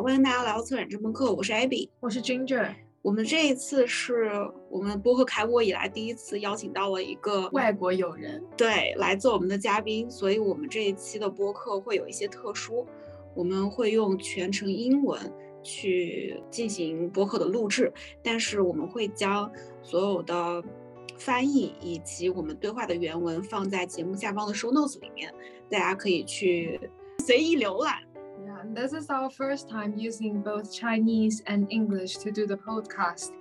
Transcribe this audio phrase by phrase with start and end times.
[0.00, 2.74] 好，欢迎大家来到策展这门课，我是 Abby，我是 Ginger。
[3.02, 4.30] 我们这一次是
[4.70, 12.86] 我们播客开播以来第一次邀请到了一个外国友人，对，来做我们的嘉宾，所以我们这一期的播客会有一些特殊，
[13.34, 15.20] 我们会用全程英文
[15.62, 20.64] 去进行播客的录制，但是我们会将所有的
[21.18, 25.30] 翻译以及我们对话的原文放在节目下方的 show notes 里面，
[25.68, 26.80] 大家可以去
[27.18, 27.98] 随意浏览。
[28.72, 33.32] This is our first time using both Chinese and English to do the podcast.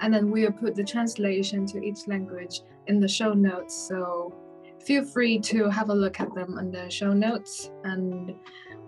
[0.00, 3.76] And then we'll put the translation to each language in the show notes.
[3.76, 4.34] So
[4.82, 7.70] feel free to have a look at them in the show notes.
[7.84, 8.34] And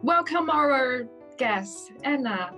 [0.02, 2.50] welcome our guest, Ana.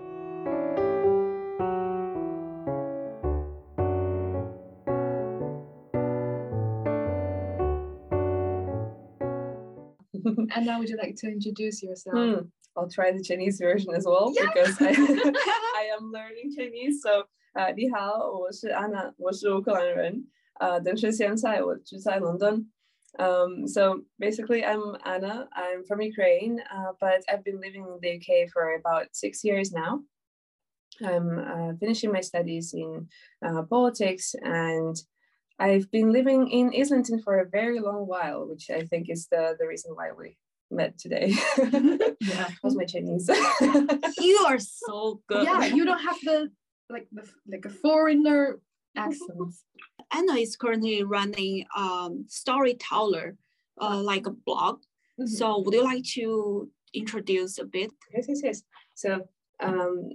[10.55, 12.14] Ana, would you like to introduce yourself?
[12.14, 12.48] Mm.
[12.77, 14.47] I'll try the Chinese version as well yeah.
[14.47, 14.91] because I,
[15.77, 17.01] I am learning Chinese.
[17.03, 20.27] So uh, 啊、呃，你好，我是安娜，我是乌克兰人。
[20.59, 22.70] 呃，但是现在我住在伦敦。
[23.19, 25.47] Um, so basically, I'm Ana.
[25.53, 29.70] I'm from Ukraine, uh, but I've been living in the UK for about six years
[29.70, 30.03] now.
[31.03, 33.09] I'm uh, finishing my studies in
[33.45, 34.97] uh, politics, and
[35.59, 39.57] I've been living in Islington for a very long while, which I think is the,
[39.59, 40.39] the reason why we
[40.73, 41.34] met today.
[42.20, 43.28] yeah, was my Chinese.
[44.19, 45.45] you are so good.
[45.45, 46.51] Yeah, you don't have the
[46.91, 48.61] like the like a foreigner
[48.97, 49.55] accent.
[50.12, 53.37] Anna is currently running um storyteller,
[53.81, 54.77] uh, like a blog.
[55.20, 55.27] Mm-hmm.
[55.27, 57.91] So would you like to introduce a bit?
[58.14, 58.62] Yes, yes, yes.
[58.95, 59.29] So
[59.61, 60.11] um,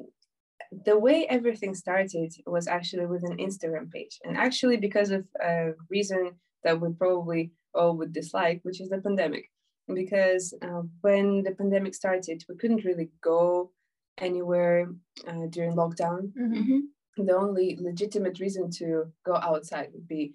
[0.85, 5.71] the way everything started was actually with an Instagram page, and actually because of a
[5.89, 6.31] reason
[6.63, 9.49] that we probably all would dislike, which is the pandemic
[9.93, 13.71] because uh, when the pandemic started, we couldn't really go
[14.17, 14.89] anywhere
[15.27, 16.31] uh, during lockdown.
[16.33, 16.79] Mm-hmm.
[17.25, 20.33] The only legitimate reason to go outside would be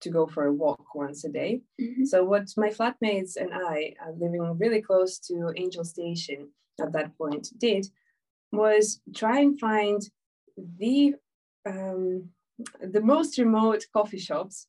[0.00, 1.62] to go for a walk once a day.
[1.80, 2.04] Mm-hmm.
[2.04, 6.48] So, what my flatmates and I, uh, living really close to Angel Station
[6.80, 7.86] at that point, did
[8.52, 10.02] was try and find
[10.78, 11.14] the
[11.66, 12.28] um,
[12.80, 14.68] the most remote coffee shops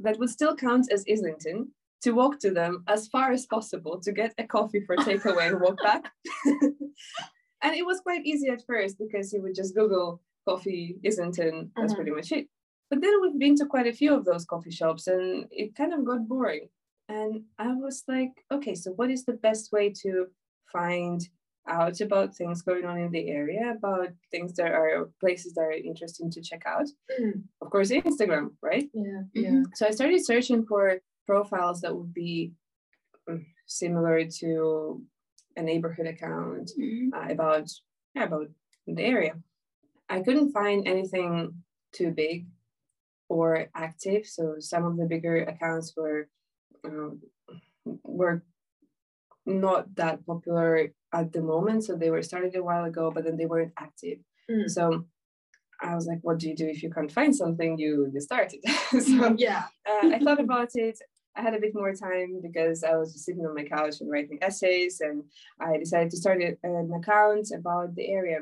[0.00, 1.70] that would still count as Islington
[2.02, 5.60] to walk to them as far as possible to get a coffee for takeaway and
[5.60, 6.12] walk back.
[6.44, 11.92] and it was quite easy at first because you would just Google coffee Islington, that's
[11.92, 11.96] uh-huh.
[11.96, 12.48] pretty much it.
[12.90, 15.92] But then we've been to quite a few of those coffee shops and it kind
[15.92, 16.68] of got boring.
[17.08, 20.26] And I was like, okay, so what is the best way to
[20.72, 21.20] find
[21.68, 25.72] out about things going on in the area, about things that are places that are
[25.72, 26.88] interesting to check out?
[27.20, 27.42] Mm.
[27.60, 28.88] Of course, Instagram, right?
[28.92, 29.22] Yeah.
[29.34, 29.62] Yeah.
[29.74, 32.52] So I started searching for profiles that would be
[33.28, 35.02] mm, similar to
[35.56, 37.14] a neighborhood account mm-hmm.
[37.14, 37.70] uh, about
[38.14, 38.48] yeah, about
[38.86, 39.34] the area.
[40.08, 42.46] I couldn't find anything too big
[43.28, 44.26] or active.
[44.26, 46.28] So some of the bigger accounts were
[46.84, 47.20] um,
[47.84, 48.42] were
[49.44, 51.84] not that popular at the moment.
[51.84, 54.18] So they were started a while ago, but then they weren't active.
[54.50, 54.68] Mm.
[54.68, 55.06] So
[55.80, 57.78] I was like, what do you do if you can't find something?
[57.78, 58.62] You you start it.
[59.02, 60.98] so yeah, uh, I thought about it.
[61.36, 64.10] I had a bit more time because I was just sitting on my couch and
[64.10, 65.24] writing essays, and
[65.60, 68.40] I decided to start an account about the area.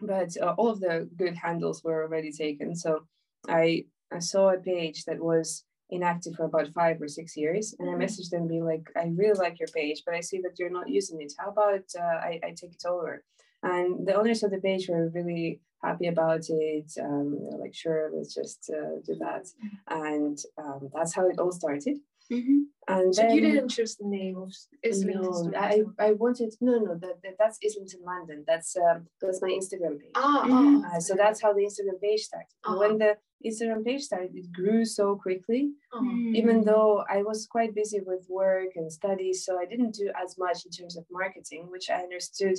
[0.00, 3.06] But uh, all of the good handles were already taken, so
[3.48, 7.88] I, I saw a page that was inactive for about five or six years, and
[7.88, 8.02] I mm-hmm.
[8.02, 10.88] messaged them, being like, "I really like your page, but I see that you're not
[10.88, 11.32] using it.
[11.38, 13.22] How about uh, I, I take it over?"
[13.62, 16.92] And the owners of the page were really happy about it.
[17.00, 19.46] Um, like, sure, let's just uh, do that.
[19.88, 21.98] And um, that's how it all started.
[22.32, 22.60] Mm-hmm.
[22.88, 24.50] And so then, you didn't choose the name of
[24.84, 25.50] Islington.
[25.50, 28.44] No, I, I wanted no no that, that that's Islington London.
[28.46, 30.12] That's um, that's my Instagram page.
[30.14, 30.84] Ah, mm-hmm.
[30.84, 32.48] uh, so that's how the Instagram page started.
[32.64, 32.78] Uh-huh.
[32.78, 35.72] When the Instagram page started, it grew so quickly.
[35.92, 36.38] Uh-huh.
[36.40, 40.36] Even though I was quite busy with work and studies, so I didn't do as
[40.38, 42.56] much in terms of marketing, which I understood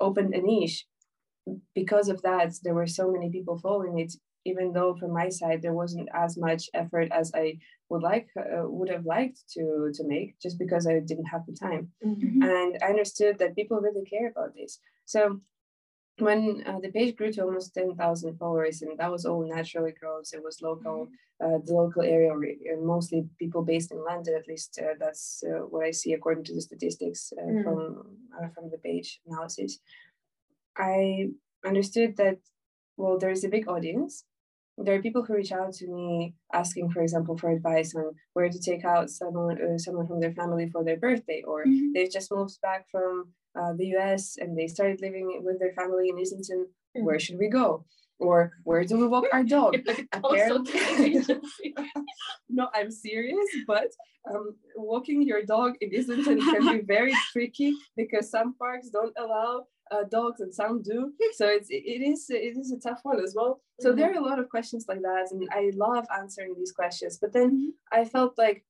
[0.00, 0.86] opened a niche
[1.74, 4.14] because of that, there were so many people following it.
[4.44, 7.58] Even though from my side there wasn't as much effort as I
[7.88, 11.52] would like uh, would have liked to to make, just because I didn't have the
[11.52, 11.92] time.
[12.04, 12.42] Mm-hmm.
[12.42, 14.80] And I understood that people really care about this.
[15.04, 15.40] So
[16.18, 20.30] when uh, the page grew to almost 10,000 followers, and that was all naturally growth,
[20.32, 21.54] it was local, mm-hmm.
[21.54, 22.32] uh, the local area,
[22.80, 26.54] mostly people based in London, at least uh, that's uh, what I see according to
[26.54, 27.62] the statistics mm-hmm.
[27.62, 28.04] from,
[28.38, 29.78] uh, from the page analysis.
[30.76, 31.28] I
[31.64, 32.38] understood that,
[32.96, 34.24] well, there is a big audience.
[34.78, 38.48] There are people who reach out to me asking, for example, for advice on where
[38.48, 41.92] to take out someone, uh, someone from their family for their birthday, or mm-hmm.
[41.94, 46.08] they've just moved back from uh, the US and they started living with their family
[46.08, 46.66] in Islington,
[46.96, 47.04] Mm.
[47.04, 47.84] where should we go?
[48.18, 49.76] Or where do we walk our dog?
[50.12, 51.24] Apparently,
[52.48, 53.88] no, I'm serious, but
[54.30, 59.64] um, walking your dog in Islington can be very tricky because some parks don't allow
[59.92, 61.12] uh, dogs and some do.
[61.34, 63.60] So it's it is it is a tough one as well.
[63.80, 67.18] So there are a lot of questions like that, and I love answering these questions.
[67.22, 68.64] But then I felt like,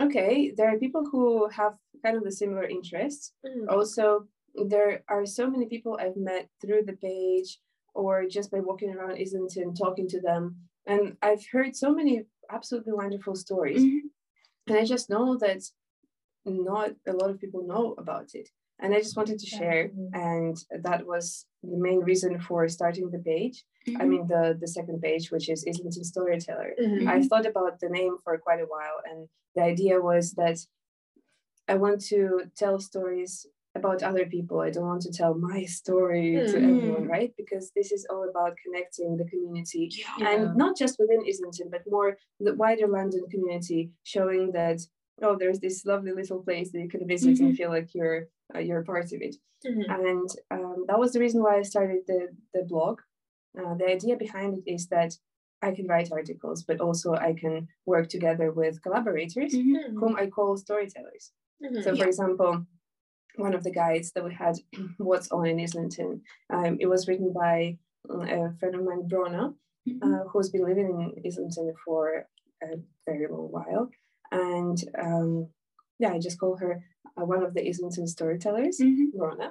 [0.00, 1.74] okay, there are people who have
[2.04, 3.32] kind of the similar interests.
[3.44, 3.68] Mm.
[3.68, 4.26] Also,
[4.72, 7.58] there are so many people I've met through the page
[7.94, 10.56] or just by walking around Islington, talking to them,
[10.86, 13.82] and I've heard so many absolutely wonderful stories.
[13.82, 14.00] Mhm.
[14.68, 15.62] And I just know that
[16.44, 18.48] not a lot of people know about it.
[18.78, 19.90] And I just wanted to share.
[20.12, 23.64] And that was the main reason for starting the page.
[23.88, 24.08] I Mhm.
[24.08, 26.74] mean, the, the second page, which is Islington Storyteller.
[26.80, 27.06] Mhm.
[27.08, 28.98] I thought about the name for quite a while.
[29.10, 30.58] And the idea was that
[31.68, 34.60] I want to tell stories about other people.
[34.60, 36.68] I don't want to tell my story to Mhm.
[36.70, 37.32] everyone, right?
[37.36, 40.14] Because this is all about connecting the community yeah.
[40.18, 40.30] Yeah.
[40.32, 44.78] and not just within Islington, but more the wider London community, showing that
[45.22, 48.58] oh, there's this lovely little place that you can visit and feel like you're uh,
[48.60, 49.36] you're part of it.
[49.66, 49.84] Mhm.
[49.88, 53.00] And um, that was the reason why I started the the blog.
[53.58, 55.12] Uh, the idea behind it is that
[55.62, 59.94] I can write articles, but also I can work together with collaborators Mhm.
[59.98, 61.32] whom I call storytellers.
[61.62, 61.82] Mhm.
[61.84, 62.66] So, for example,
[63.36, 64.54] one of the guides that we had,
[64.98, 67.78] What's On in Islington, um, it was written by
[68.10, 69.54] um, a friend of mine, Brona,
[69.88, 69.98] Mhm.
[70.04, 72.28] uh, who's been living in Islington for
[72.62, 72.68] a
[73.06, 73.90] very long while.
[74.30, 75.48] And um,
[75.98, 76.82] yeah, I just call her
[77.16, 78.78] uh, one of the Islington storytellers.
[78.80, 79.12] Mhm.
[79.16, 79.50] Brona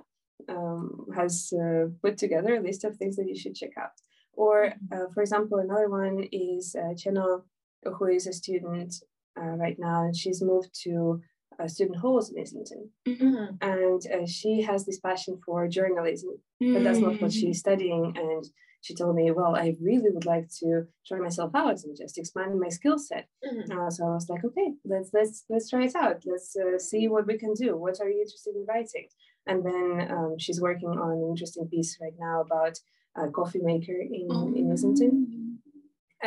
[0.50, 3.92] um, has uh, put together a list of things that you should check out.
[4.34, 7.44] Or, uh, for example, another one is uh, Cheno,
[7.84, 8.94] who is a student
[9.40, 11.22] uh, right now, and she's moved to
[11.60, 12.90] uh, student halls in Islington.
[13.08, 13.58] Mhm.
[13.62, 17.40] And uh, she has this passion for journalism, but that's not what Mm.
[17.40, 18.14] she's studying.
[18.18, 18.44] And
[18.86, 20.70] she told me, well, I really would like to
[21.08, 23.26] try myself out and just expand my skill set.
[23.44, 23.72] Mhm.
[23.72, 26.20] Uh, so I was like, okay, let's let's let's try it out.
[26.32, 27.70] Let's uh, see what we can do.
[27.84, 29.08] What are you interested in writing?
[29.48, 32.76] And then um, she's working on an interesting piece right now about
[33.18, 34.28] a coffee maker in,
[34.58, 35.45] in Islington.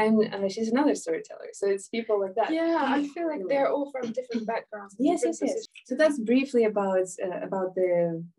[0.02, 1.48] And uh, she's another storyteller.
[1.60, 2.50] So it's people like that.
[2.52, 4.94] Yeah, I feel like they're all from different backgrounds.
[5.08, 5.66] Yes, yes, yes.
[5.88, 7.92] So that's briefly about uh, about the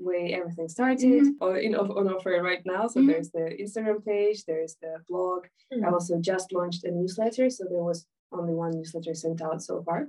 [0.08, 1.44] way everything started Mm-hmm.
[1.46, 2.84] or in on offer right now.
[2.92, 3.08] So Mhm.
[3.10, 5.42] there's the Instagram page, there's the blog.
[5.72, 5.92] I Mhm.
[5.96, 8.00] also just launched a newsletter, so there was
[8.38, 10.02] only one newsletter sent out so far,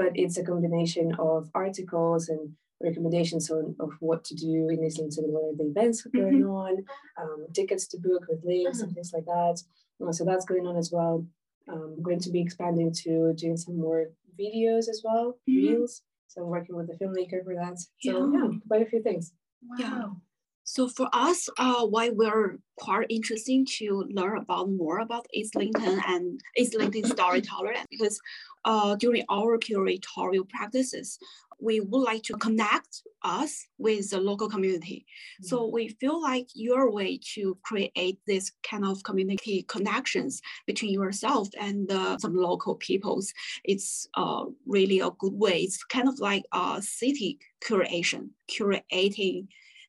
[0.00, 2.42] but it's a combination of articles and
[2.88, 6.72] recommendations on of what to do in Islington, what are the events going on,
[7.20, 9.56] um, tickets to book with links and things like that.
[10.00, 11.26] Uh, so that's going on as well.
[11.68, 14.06] Um, going to be expanding to doing some more
[14.38, 15.68] videos as well, Mhm.
[15.68, 16.02] reels.
[16.26, 17.78] So I'm working with the filmmaker for that.
[17.78, 18.32] So Yeah.
[18.32, 19.32] yeah, quite a few things.
[19.78, 19.98] Yeah.
[19.98, 20.16] Wow.
[20.64, 26.40] So for us, uh, why we're quite interesting to learn about more about Islington and
[26.58, 28.20] Islington storyteller, because
[28.64, 31.18] uh, during our curatorial practices,
[31.62, 35.06] we would like to connect us with the local community.
[35.42, 41.48] So we feel like your way to create this kind of community connections between yourself
[41.60, 43.32] and uh, some local peoples,
[43.64, 45.60] it's uh, really a good way.
[45.60, 49.46] It's kind of like a city curation, curating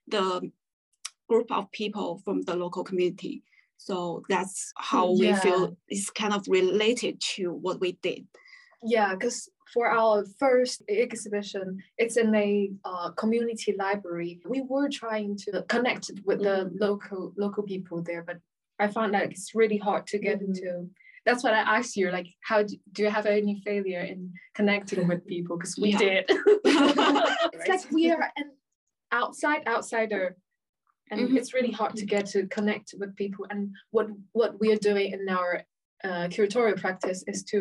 [0.08, 0.52] the
[1.28, 3.42] group of people from the local community.
[3.78, 8.28] So that's how we feel it's kind of related to what we did.
[8.84, 14.40] Yeah, because for our first exhibition, it's in a uh, community library.
[14.46, 18.38] We were trying to connect with the local local people there, but
[18.80, 20.48] I found that it's really hard to get Mhm.
[20.48, 20.90] into.
[21.26, 22.12] That's what I asked you.
[22.12, 25.58] Like, how do, do you have any failure in connecting with people?
[25.58, 25.98] Because we Yeah.
[26.06, 26.26] did.
[27.54, 28.52] it's like we are an
[29.12, 30.36] outside outsider,
[31.10, 31.38] and Mhm.
[31.38, 33.46] it's really hard to get to connect with people.
[33.50, 33.62] And
[33.92, 35.52] what what we are doing in our
[36.04, 37.58] uh, curatorial practice is to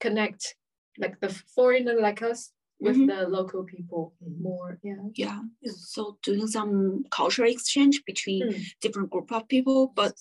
[0.00, 0.54] connect
[0.98, 3.06] like the foreigner like us with Mhm.
[3.08, 4.78] the local people more.
[4.82, 5.02] Yeah.
[5.14, 5.40] Yeah.
[5.64, 8.62] So doing some cultural exchange between Mm.
[8.80, 10.14] different group of people, but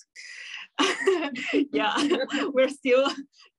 [1.72, 1.96] yeah,
[2.54, 3.10] we're still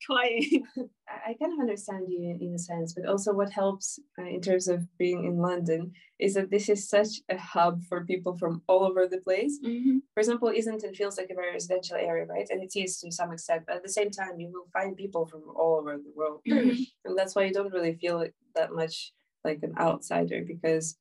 [0.03, 0.65] trying.
[1.09, 4.69] I kind of understand you in, a sense, but also what helps uh, in terms
[4.69, 8.85] of being in London is that this is such a hub for people from all
[8.85, 9.59] over the place.
[9.65, 10.01] Mhm.
[10.15, 12.47] For example, Islington feels like a very residential area, right?
[12.51, 15.27] And it is to some extent, but at the same time, you will find people
[15.27, 16.41] from all over the world.
[16.47, 16.87] Mhm.
[17.05, 19.13] And that's why you don't really feel that much
[19.45, 20.97] like an outsider because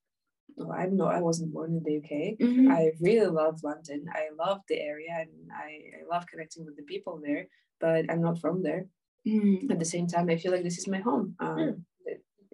[0.56, 2.38] well, I'm not, I wasn't born in the UK.
[2.40, 2.70] Mhm.
[2.72, 4.06] I really love London.
[4.14, 7.48] I love the area and I, I love connecting with the people there,
[7.80, 8.88] but I'm not from there
[9.28, 9.72] Mm.
[9.72, 11.36] at the same time, I feel like this is my home.
[11.40, 11.86] Um,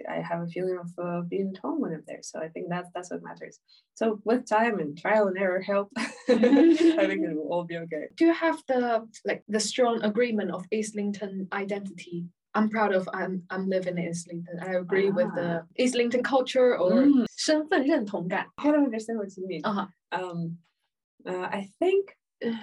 [0.10, 2.22] I have a feeling of uh, being at home when I'm there.
[2.24, 3.60] So I think that's that's what matters.
[3.94, 8.06] So with time and trial and error help, I think it will all be okay.
[8.16, 12.26] Do you have the like the strong agreement of Islington identity?
[12.55, 14.59] I'm proud of I'm I'm living in Islington.
[14.61, 17.26] I agree with the Islington culture or Mm.
[17.37, 18.47] 身份认同感。
[18.57, 19.61] I don't understand what you mean.
[19.62, 19.87] Uh-huh.
[20.11, 20.59] Um,
[21.26, 22.17] uh, I think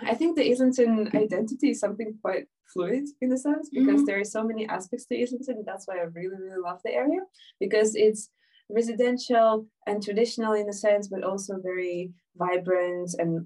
[0.04, 4.06] I think the Islington identity is something quite fluid in a sense because Mhm.
[4.06, 5.63] there are so many aspects to Islington.
[5.66, 7.22] That's why I really really love the area
[7.60, 8.30] because it's
[8.70, 13.46] residential and traditional in a sense, but also very vibrant and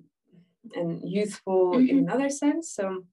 [0.75, 2.73] and youthful in another sense.
[2.73, 3.05] So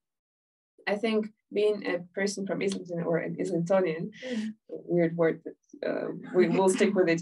[0.86, 4.53] I think being a person from Islington or an Islingtonian, Mm.
[4.69, 7.21] weird word, but uh, we will stick with it.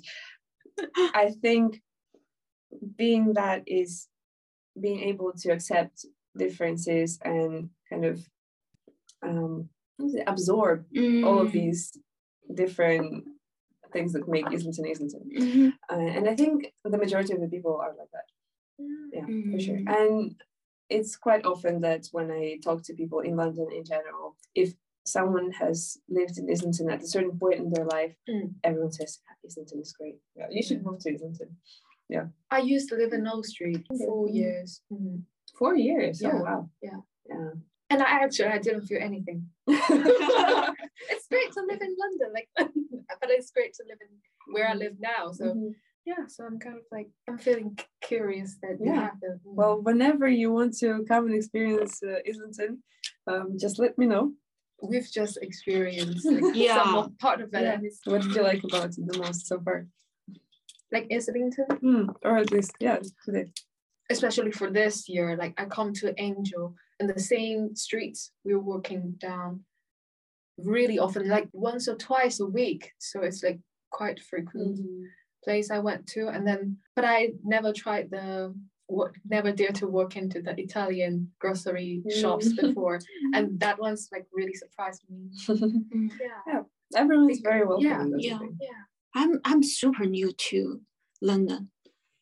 [1.23, 1.81] I think
[2.95, 4.07] being that is
[4.79, 6.05] being able to accept
[6.37, 8.27] differences and kind of
[9.23, 10.85] um, how is it, absorb
[11.25, 11.51] all of Mm.
[11.53, 11.97] these
[12.53, 13.23] different
[13.93, 15.23] things that make Islington Islington.
[15.35, 15.73] Mhm.
[15.91, 18.27] Uh, and I think the majority of the people are like that.
[19.13, 19.77] Yeah, for sure.
[19.77, 19.95] Mm.
[19.99, 20.35] And
[20.89, 24.73] it's quite often that when I talk to people in London in general, if
[25.05, 28.53] someone has lived in Islington at a certain point in their life, Mm.
[28.63, 30.19] everyone says "Ah, Islington is great.
[30.35, 31.57] Yeah, you should move to Islington.
[32.09, 32.27] Yeah.
[32.51, 34.35] I used to live in Old Street for four Mhm.
[34.35, 34.81] years.
[34.91, 35.23] Mhm.
[35.59, 36.21] Four years.
[36.21, 36.69] Yeah, Oh wow.
[36.81, 36.99] yeah.
[37.29, 37.51] Yeah.
[37.89, 39.49] And I actually I didn't feel anything.
[39.67, 42.49] it's great to live in London, like
[43.21, 44.11] but it's great to live in
[44.53, 45.31] where I live now.
[45.31, 45.75] So Mhm.
[46.11, 47.69] Yeah, so I'm kind of like I'm feeling
[48.11, 49.01] curious that you Yeah.
[49.07, 49.55] have the mm.
[49.59, 52.71] Well, whenever you want to come and experience uh, Islington,
[53.31, 54.25] um, just let me know.
[54.91, 56.77] we've just experienced like, Yeah.
[56.77, 57.79] some part of it Yeah.
[58.11, 59.79] What did you like about it the most so far?
[60.95, 63.45] like Islington, Hmm, or at least, yeah, today.
[64.15, 65.27] especially for this year.
[65.43, 66.65] Like I come to Angel
[67.01, 69.51] in the same streets we were walking down
[70.73, 72.83] really often, like once or twice a week.
[73.09, 73.59] So it's like
[73.99, 74.75] quite frequent.
[75.43, 78.53] Place I went to, and then but I never tried the
[78.87, 82.61] what never dared to walk into the Italian grocery shops Mm.
[82.61, 82.99] before,
[83.33, 85.29] and that one's like really surprised me.
[86.47, 86.61] Yeah,
[86.95, 87.85] Everyone's very welcome.
[87.85, 88.39] Yeah, yeah.
[88.39, 88.57] thing.
[88.61, 88.81] yeah,
[89.15, 90.81] I'm I'm super new to
[91.21, 91.69] London,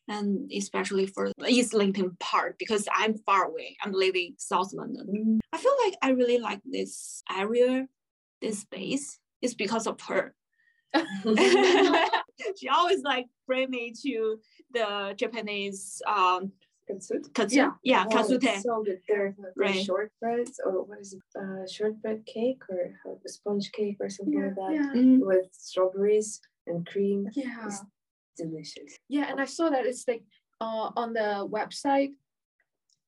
[0.08, 3.78] and especially for the Islington part because I'm far away.
[3.84, 5.06] I'm living South London.
[5.08, 5.40] Mm.
[5.54, 7.88] I feel like I really like this area,
[8.42, 9.20] this space.
[9.42, 10.34] It's because of her.
[12.60, 14.40] she always like bring me to
[14.74, 16.52] the Japanese um
[16.88, 17.20] Katsu?
[17.34, 17.56] katsu.
[17.56, 17.72] Yeah.
[17.84, 18.62] yeah, Oh, kasute.
[18.62, 19.00] so good.
[19.08, 19.84] They're, they're Right.
[19.88, 21.22] shortbreads or what is it?
[21.36, 25.48] Uh, shortbread cake or how- sponge cake or something yeah, like that yeah, Mm, with
[25.52, 27.28] strawberries and cream.
[27.34, 27.82] yeah, It's
[28.38, 28.98] delicious.
[29.10, 29.32] yeah.
[29.32, 30.24] And I saw that it's like
[30.62, 32.14] uh, on the website,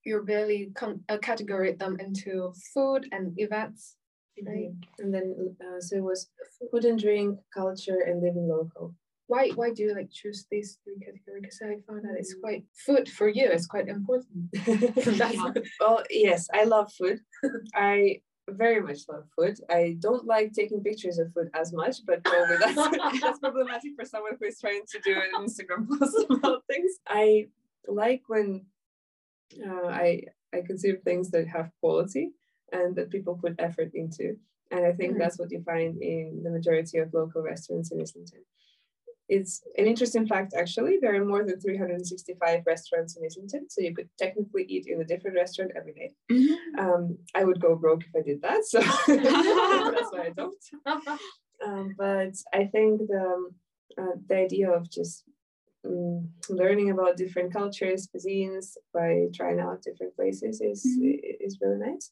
[0.03, 3.95] you really com- uh, categorize them into food and events.
[4.43, 4.71] Right.
[4.71, 4.83] Mhm.
[4.99, 6.29] And then uh, so it was
[6.71, 8.95] food and drink, culture, and living local.
[9.27, 11.41] Why why do you like choose these three categories?
[11.43, 13.45] Because I found that it's quite food for you.
[13.51, 14.49] It's quite important.
[14.55, 15.51] Yeah.
[15.79, 17.19] well, yes, I love food.
[17.75, 19.59] I very much love food.
[19.69, 22.75] I don't like taking pictures of food as much, but probably that's,
[23.21, 26.91] that's problematic for someone who is trying to do an Instagram post about things.
[27.07, 27.47] I
[27.87, 28.65] like when
[29.65, 32.31] uh, I I consume things that have quality
[32.71, 34.37] and that people put effort into.
[34.71, 35.19] And I think Mhm.
[35.19, 38.43] that's what you find in the majority of local restaurants in Islington.
[39.29, 40.99] It's an interesting fact, actually.
[41.01, 45.05] There are more than 365 restaurants in Islington, so you could technically eat in a
[45.05, 46.11] different restaurant every day.
[46.31, 46.55] mhm.
[46.79, 50.63] Um, I would go broke if I did that, so that's why I don't.
[51.65, 53.49] Um, but I think the
[53.97, 55.23] uh, the idea of just
[55.85, 61.19] um, learning about different cultures, cuisines by trying out different places is Mhm.
[61.45, 62.11] is really nice.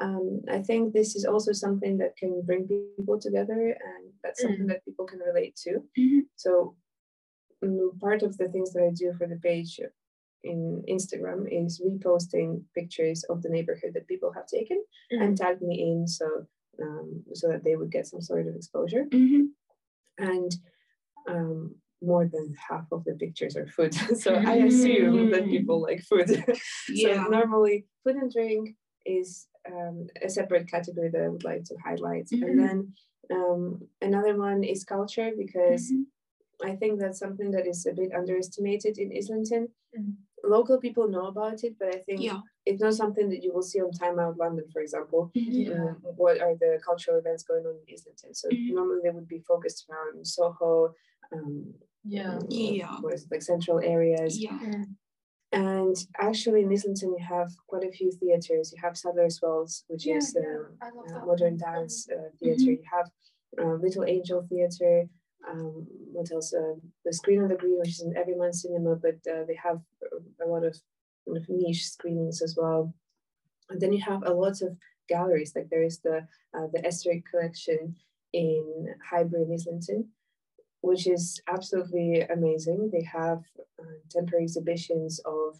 [0.00, 4.66] Um, I think this is also something that can bring people together, and that's something
[4.68, 5.82] that people can relate to.
[5.98, 6.22] Mhm.
[6.36, 6.76] So,
[7.62, 9.78] mm, part of the things that I do for the page
[10.42, 15.82] in Instagram is reposting pictures of the neighborhood that people have taken and tag me
[15.82, 16.46] in, so
[16.80, 19.04] um, so that they would get some sort of exposure.
[19.04, 19.50] Mhm.
[20.16, 20.50] And
[21.28, 23.92] um, more than half of the pictures are food,
[24.24, 26.28] so I assume that people like food.
[26.88, 27.24] Yeah.
[27.24, 31.76] So normally, food and drink is um, a separate category that I would like to
[31.84, 32.28] highlight.
[32.32, 32.42] Mhm.
[32.46, 32.92] And then
[33.30, 36.06] um, another one is culture because Mhm.
[36.64, 39.68] I think that's something that is a bit underestimated in Islington.
[39.96, 40.16] Mhm.
[40.44, 42.40] Local people know about it, but I think Yeah.
[42.66, 45.30] it's not something that you will see on Time Out London, for example.
[45.36, 45.66] Mhm.
[45.68, 45.84] Yeah.
[45.90, 48.34] Um, what are the cultural events going on in Islington?
[48.34, 48.74] So Mhm.
[48.74, 50.94] normally they would be focused around Soho,
[51.32, 51.74] um,
[52.04, 52.38] Yeah.
[52.38, 53.00] uh, Yeah.
[53.00, 54.40] what is it, like central areas.
[54.40, 54.84] Yeah.
[55.52, 58.72] And actually, in Islington, you have quite a few theatres.
[58.72, 62.70] You have Sadler's Wells, which Yeah, is um, uh, modern dance uh, theatre.
[62.70, 63.10] You have
[63.60, 65.08] uh, Little Angel Theatre,
[65.48, 66.52] um, what else?
[66.52, 69.80] Uh, the Screen on the Green, which is an everyman cinema, but uh, they have
[70.44, 70.76] a lot of,
[71.28, 72.94] of niche screenings as well.
[73.70, 74.76] And then you have a lot of
[75.08, 77.96] galleries, like there is the uh, the Estorick collection
[78.32, 80.08] in Highbury in Islington,
[80.82, 82.90] which is absolutely amazing.
[82.92, 83.40] They have
[83.80, 85.56] uh, temporary exhibitions of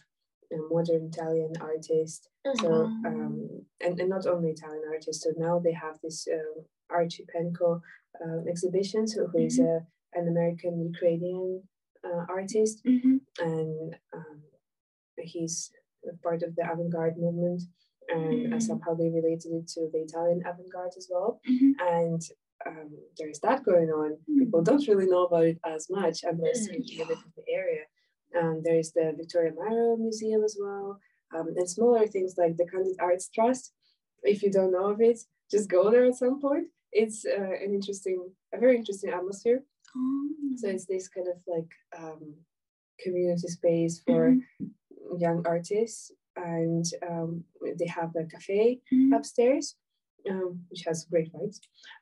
[0.53, 2.27] uh, modern Italian artists.
[2.61, 3.05] So, Mm-hmm.
[3.05, 5.23] um, and, and not only Italian artists.
[5.23, 6.61] So now they have this uh,
[6.91, 7.81] Archipenko
[8.23, 11.63] uh, exhibition, so who is a, an American Ukrainian
[12.03, 13.21] uh, artist, Mhm.
[13.39, 14.41] and um,
[15.31, 15.71] he's
[16.23, 17.61] part of the avant-garde movement,
[18.09, 18.61] and uh, Mhm.
[18.69, 21.39] somehow they related it to the Italian avant-garde as well.
[21.49, 21.71] Mhm.
[21.97, 22.21] And
[22.67, 24.17] um, there's that going on.
[24.39, 27.83] People don't really know about it as much unless you live in the area.
[28.39, 30.99] Um, there's the Victoria Miro Museum as well,
[31.35, 33.73] um, and smaller things like the Candid Arts Trust.
[34.23, 36.67] If you don't know of it, just go there at some point.
[36.91, 39.63] It's uh, an interesting, a very interesting atmosphere.
[39.95, 40.29] Oh.
[40.57, 42.35] So it's this kind of like um,
[43.03, 44.37] community space for
[45.17, 47.43] young artists, and um,
[47.77, 49.13] they have a cafe Mhm.
[49.15, 49.75] upstairs,
[50.29, 51.59] um, which has great vibes,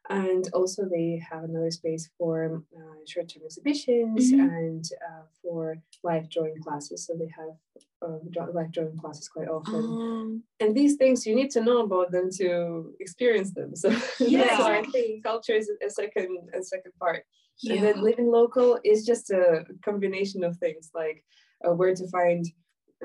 [0.09, 4.39] and also they have another space for uh, short-term exhibitions Mhm.
[4.57, 7.05] and uh, for live drawing classes.
[7.05, 7.55] So they have
[8.01, 11.79] um, draw- live drawing classes quite often, Um, and these things you need to know
[11.87, 13.75] about them to experience them.
[13.75, 14.55] So Yeah.
[14.57, 15.21] Exactly.
[15.23, 17.21] culture is a second a second part.
[17.61, 17.73] yeah.
[17.73, 21.17] And then living local is just a combination of things like
[21.65, 22.45] uh, where to find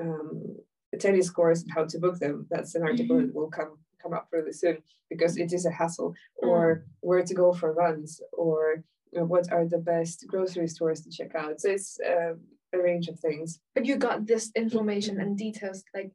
[0.01, 0.57] um,
[0.99, 2.47] tennis courts and how to book them.
[2.49, 3.73] That's an article that will come
[4.05, 4.77] come up really soon
[5.09, 6.13] because it is a hassle.
[6.37, 11.01] Or where to go for runs, or you know, what are the best grocery stores
[11.01, 11.59] to check out.
[11.61, 12.33] So it's uh,
[12.73, 13.59] a range of things.
[13.75, 16.11] But you got this information and details like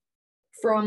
[0.63, 0.85] from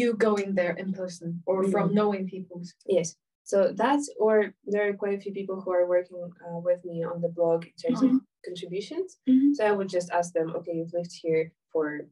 [0.00, 2.62] you going there in person or from knowing people.
[2.86, 3.16] Yes.
[3.44, 7.02] So that's or there are quite a few people who are working uh, with me
[7.04, 8.10] on the blog in terms of
[8.44, 9.18] contributions.
[9.28, 9.54] Mhm.
[9.56, 12.06] So I would just ask them, okay, you've lived here for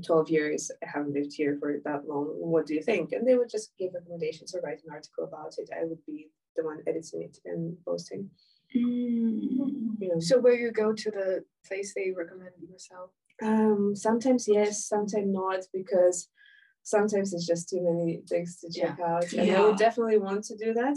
[0.00, 2.26] 12 years, I haven't lived here for that long.
[2.26, 3.12] What do you think?
[3.12, 5.68] And they would just give recommendations or write an article about it.
[5.78, 8.30] I would be the one editing it and posting.
[8.74, 9.98] Mm.
[10.00, 10.20] You know.
[10.20, 13.10] So where you go to the place they recommend yourself.
[13.42, 16.28] Um, sometimes yes, sometimes not, because
[16.82, 19.32] sometimes it's just too many things to check out.
[19.32, 20.96] And I would definitely want to do that.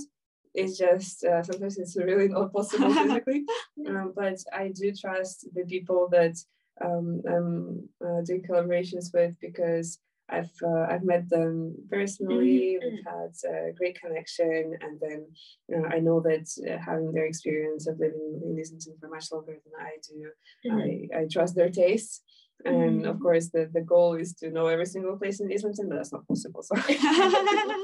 [0.54, 3.44] It's just uh, sometimes it's really not possible physically.
[3.88, 6.38] um, but I do trust the people that
[6.84, 12.80] um, I'm uh, doing collaborations with because I've uh, I've met them personally.
[12.82, 15.28] We've had a great connection, and then
[15.74, 19.54] uh, I know that uh, having their experience of living in Islington for much longer
[19.54, 20.32] than I do,
[20.72, 22.22] I, I trust their tastes.
[22.64, 25.98] And of course, the, the goal is to know every single place in Islington, but
[25.98, 26.64] that's not possible.
[26.64, 26.76] So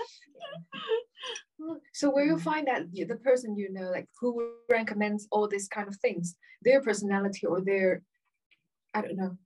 [1.93, 5.88] So where you find that the person you know, like who recommends all these kind
[5.88, 8.01] of things, their personality or their,
[8.93, 9.38] I don't know,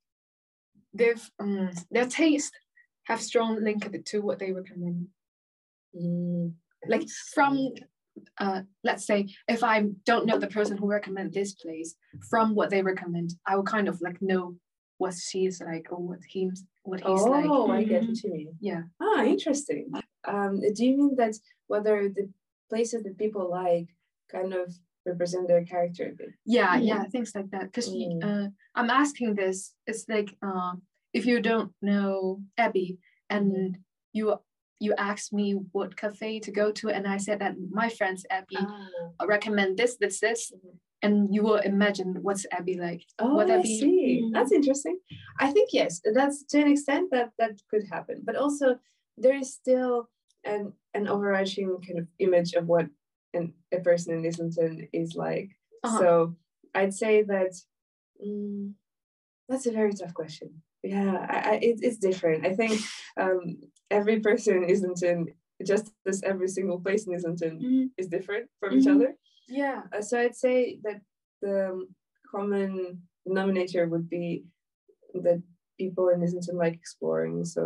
[0.93, 2.53] their um, their taste
[3.03, 5.07] have strong link to what they recommend.
[5.95, 6.53] Mm,
[6.87, 7.69] Like from,
[8.39, 11.95] uh, let's say if I don't know the person who recommend this place,
[12.29, 14.55] from what they recommend, I will kind of like know
[14.97, 17.79] what she's like or what he's what he's oh, like.
[17.79, 18.57] I get what you mean.
[18.59, 18.83] Yeah.
[19.01, 19.91] Ah, interesting.
[20.27, 21.35] Um, do you mean that
[21.67, 22.29] whether the
[22.69, 23.89] places that people like
[24.31, 24.73] kind of
[25.05, 26.31] represent their character a bit?
[26.45, 26.87] yeah Mm.
[26.87, 28.23] yeah things like that because Mm.
[28.23, 30.73] uh, i'm asking this it's like uh,
[31.13, 32.97] if you don't know abby
[33.29, 33.77] and
[34.13, 34.25] you
[34.79, 38.57] you asked me what cafe to go to and i said that my friends abby
[38.59, 39.25] Ah.
[39.35, 40.73] recommend this this this Mhm.
[41.05, 44.21] and you will imagine what's abby like Oh, that I be- see.
[44.23, 44.33] Mm.
[44.35, 44.97] That's interesting.
[45.45, 48.17] I think yes, that's to an extent that that could happen.
[48.27, 48.67] But also,
[49.23, 49.93] there is still
[50.53, 50.61] an
[50.97, 52.87] an overarching kind of image of what
[53.35, 55.49] an, a person in Islington is like.
[55.83, 55.99] Uh-huh.
[55.99, 56.35] So
[56.73, 57.51] I'd say that
[58.25, 58.73] mm,
[59.47, 60.61] that's a very tough question.
[60.83, 62.45] Yeah, I, I, it, it's different.
[62.45, 62.79] I think
[63.19, 63.57] um,
[63.89, 65.27] every person in Islington,
[65.65, 67.89] just as every single place in Islington, Mhm.
[67.97, 68.95] is different from each Mhm.
[68.95, 69.11] other.
[69.47, 70.99] yeah Uh, so I'd say that
[71.41, 71.85] the
[72.33, 74.45] common denominator would be
[75.25, 75.41] that
[75.77, 77.45] people in Islington like exploring.
[77.45, 77.63] So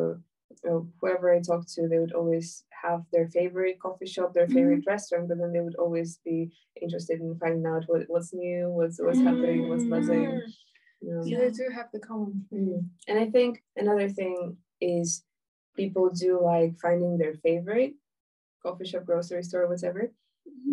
[1.00, 5.28] whoever I talk to, they would always have their favorite coffee shop, their favorite restaurant,
[5.28, 9.20] but then they would always be interested in finding out what, what's new, what's what's
[9.20, 10.26] happening, what's buzzing.
[10.26, 10.42] Mm.
[11.02, 11.24] You know.
[11.24, 12.90] so they do have the common Mm.
[13.08, 15.24] And I think another thing is
[15.76, 17.94] people do like finding their favorite
[18.62, 20.12] coffee shop, grocery store, whatever.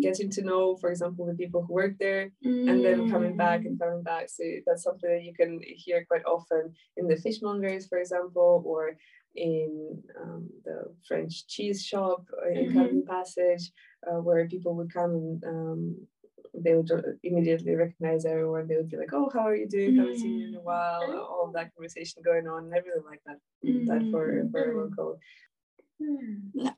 [0.01, 3.79] Getting to know, for example, the people who work there, and then coming back and
[3.79, 4.29] coming back.
[4.29, 8.97] So that's something that you can hear quite often in the fishmongers, for example, or
[9.37, 12.21] in um, the French cheese shop
[12.53, 12.73] in Mhm.
[12.73, 13.71] Camden Passage,
[14.07, 16.07] uh, where people would come and um,
[16.63, 16.89] they would
[17.23, 18.67] immediately recognize everyone.
[18.67, 19.95] They would be like, "Oh, how are you doing?
[19.95, 22.73] Haven't seen you in a while." All of that conversation going on.
[22.73, 23.39] I really like that.
[23.89, 25.19] That for for a local.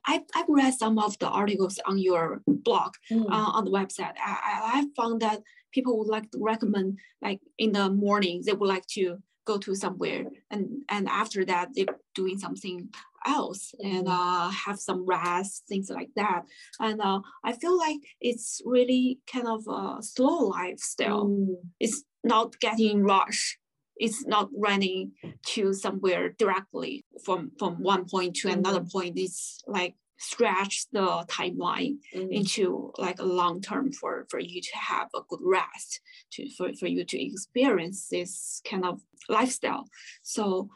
[0.06, 3.26] I've, I've read some of the articles on your blog Mm.
[3.30, 4.14] uh, on the website.
[4.18, 5.42] I, I I found that
[5.72, 9.74] people would like to recommend like in the morning they would like to go to
[9.74, 12.88] somewhere and and after that they're doing something
[13.26, 14.16] else and Mhm.
[14.18, 16.42] uh, have some rest things like that.
[16.78, 21.56] And uh, I feel like it's really kind of a slow lifestyle Mm.
[21.78, 23.58] it's not getting rush
[23.96, 25.12] it's not running
[25.52, 29.18] to somewhere directly from from one point to another point.
[29.18, 32.30] It's like stretch the timeline Mm.
[32.38, 36.00] into like a long term for for you to have a good rest
[36.32, 39.84] to for, for you to experience this kind of lifestyle
[40.22, 40.68] so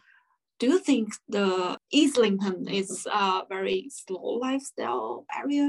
[0.60, 5.66] do you think the Islington is a very slow lifestyle area?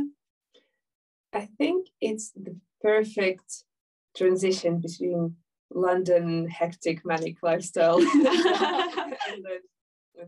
[1.34, 3.50] I think it's the perfect
[4.16, 5.36] transition between
[5.74, 7.98] London hectic manic lifestyle
[9.30, 9.56] and the,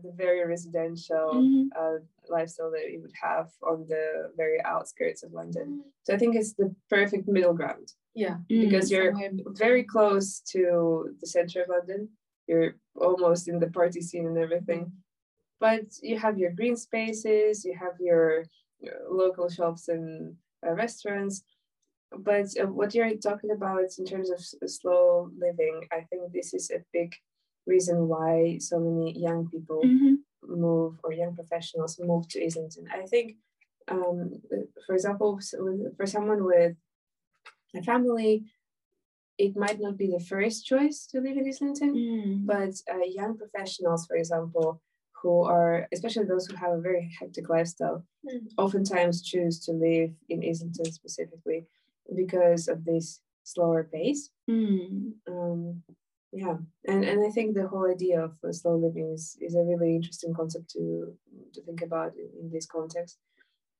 [0.02, 1.68] the very residential Mhm.
[1.80, 1.98] uh,
[2.30, 5.82] lifestyle that you would have on the very outskirts of London.
[6.04, 8.38] So I think it's the perfect middle ground Yeah.
[8.48, 9.32] because you're somewhere
[9.66, 12.08] very close to the center of London.
[12.46, 14.92] You're almost in the party scene and everything.
[15.60, 18.44] But you have your green spaces, you have your,
[18.86, 20.36] uh, local shops and
[20.66, 21.42] uh, restaurants.
[22.16, 26.54] But uh, what you're talking about in terms of s- slow living, I think this
[26.54, 27.12] is a big
[27.66, 30.14] reason why so many young people Mhm.
[30.46, 32.86] Move or young professionals move to Islington.
[32.92, 33.36] I think,
[33.88, 34.40] um,
[34.86, 35.40] for example,
[35.96, 36.76] for someone with
[37.74, 38.44] a family,
[39.38, 42.46] it might not be the first choice to live in Islington, Mm.
[42.46, 44.80] but uh, young professionals, for example,
[45.22, 48.48] who are, especially those who have a very hectic lifestyle, Mm.
[48.58, 51.66] oftentimes choose to live in Islington specifically
[52.14, 54.30] because of this slower pace.
[54.50, 55.12] Mm.
[55.28, 55.82] Um,
[56.32, 59.62] yeah, and, and I think the whole idea of uh, slow living is, is a
[59.62, 61.14] really interesting concept to
[61.54, 63.18] to think about in, in this context.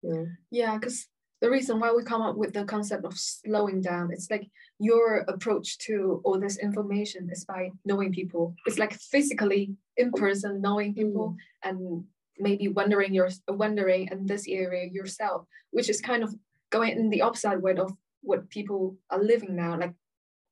[0.02, 1.08] Know, Yeah, because
[1.40, 5.18] the reason why we come up with the concept of slowing down, it's like your
[5.28, 8.54] approach to all this information is by knowing people.
[8.66, 12.04] It's like physically in person knowing people and
[12.38, 16.34] maybe wondering your wondering in this area yourself, which is kind of
[16.70, 19.94] going in the opposite way of what people are living now, like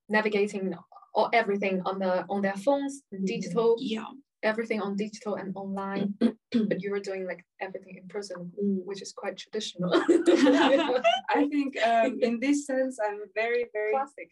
[0.09, 0.75] navigating
[1.17, 3.27] all everything on the on their phones, Mhm.
[3.27, 4.11] digital, Yeah.
[4.43, 6.15] everything on digital and online.
[6.71, 8.53] but you were doing like everything in person,
[8.89, 9.91] which is quite traditional.
[11.39, 14.29] I think um, in this sense, I'm very, very Classic.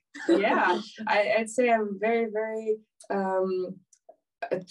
[0.49, 0.81] yeah
[1.15, 2.69] I, i'd say i'm very very
[3.11, 3.51] um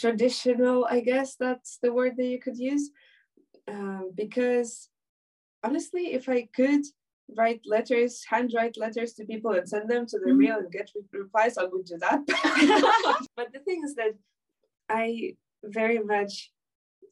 [0.04, 2.86] traditional i guess that's the word that you could use
[3.74, 4.72] um, because
[5.68, 6.84] honestly if i could
[7.38, 10.38] write letters handwrite letters to people and send them to the Mhm.
[10.38, 12.22] real and get re- replies i would do that
[13.38, 14.14] but the thing is that
[14.90, 16.52] i very much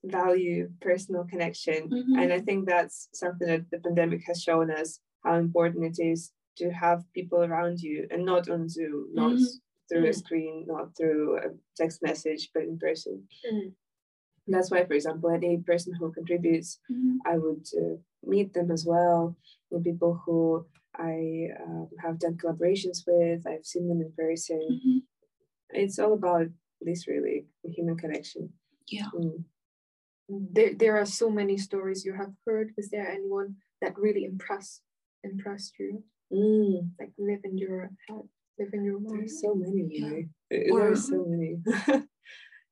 [0.04, 2.18] value personal connection Mhm.
[2.22, 6.32] and i think that's something that the pandemic has shown us how important it is
[6.58, 9.48] to have people around you and not on zoom not Mhm.
[9.88, 10.16] through a Mm.
[10.24, 11.48] screen not through a
[11.80, 13.16] text message but in person
[13.52, 13.74] Mm.
[14.48, 17.18] that's why for example any person who contributes Mhm.
[17.26, 17.96] i would uh,
[18.34, 19.36] meet them as well
[19.80, 20.66] people who
[20.98, 25.02] i um, have done collaborations with i've seen them in person Mhm.
[25.70, 26.48] it's all about
[26.82, 28.52] this really the human connection
[28.92, 29.08] Yeah.
[29.16, 29.46] Mm.
[30.30, 32.72] There, there are so many stories you have heard.
[32.78, 34.82] Is there anyone that really impressed
[35.24, 36.04] impressed you?
[36.32, 36.92] Mm.
[37.00, 38.24] Like live in your head,
[38.60, 39.20] live in your mind?
[39.28, 40.08] There's so many, Yeah.
[40.08, 40.30] really.
[40.54, 41.52] Uh, Or- There's so many.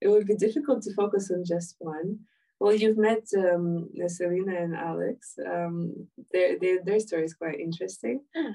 [0.04, 2.20] it would be difficult to focus on just one.
[2.60, 5.36] Well, you've met um, Selena and Alex.
[5.45, 8.22] Um, their, their, their story is quite interesting.
[8.36, 8.54] Mm.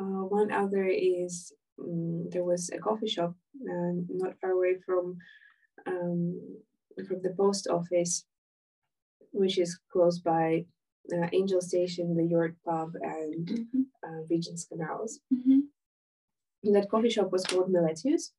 [0.00, 5.16] Uh, one other is um, there was a coffee shop uh, not far away from
[5.86, 6.40] um,
[7.06, 8.24] from the post office,
[9.32, 10.64] which is close by
[11.14, 13.84] uh, Angel Station, the York Pub, and Mhm.
[14.06, 15.60] uh, Regent's Canals Mhm.
[16.72, 18.32] that coffee shop was called Miletius.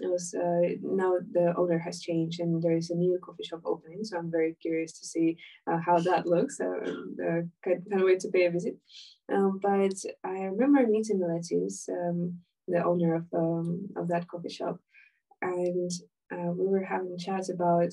[0.00, 3.62] It was uh, now the owner has changed and there is a new coffee shop
[3.64, 4.04] opening.
[4.04, 5.36] So I'm very curious to see
[5.70, 6.60] uh, how that looks.
[6.60, 6.66] Uh,
[7.26, 8.76] uh, can't, can't wait to pay a visit.
[9.32, 14.78] Um, but I remember meeting Miletius, um, the owner of um, of that coffee shop,
[15.42, 15.90] and
[16.32, 17.92] uh, we were having chats about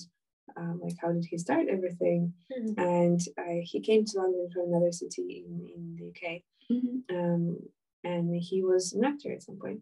[0.57, 2.33] um, like how did he start everything.
[2.51, 2.77] Mm.
[2.77, 6.41] And uh, he came to London from another city in in the UK,
[6.71, 7.03] Mhm.
[7.17, 7.57] um,
[8.03, 9.81] and he was an actor at some point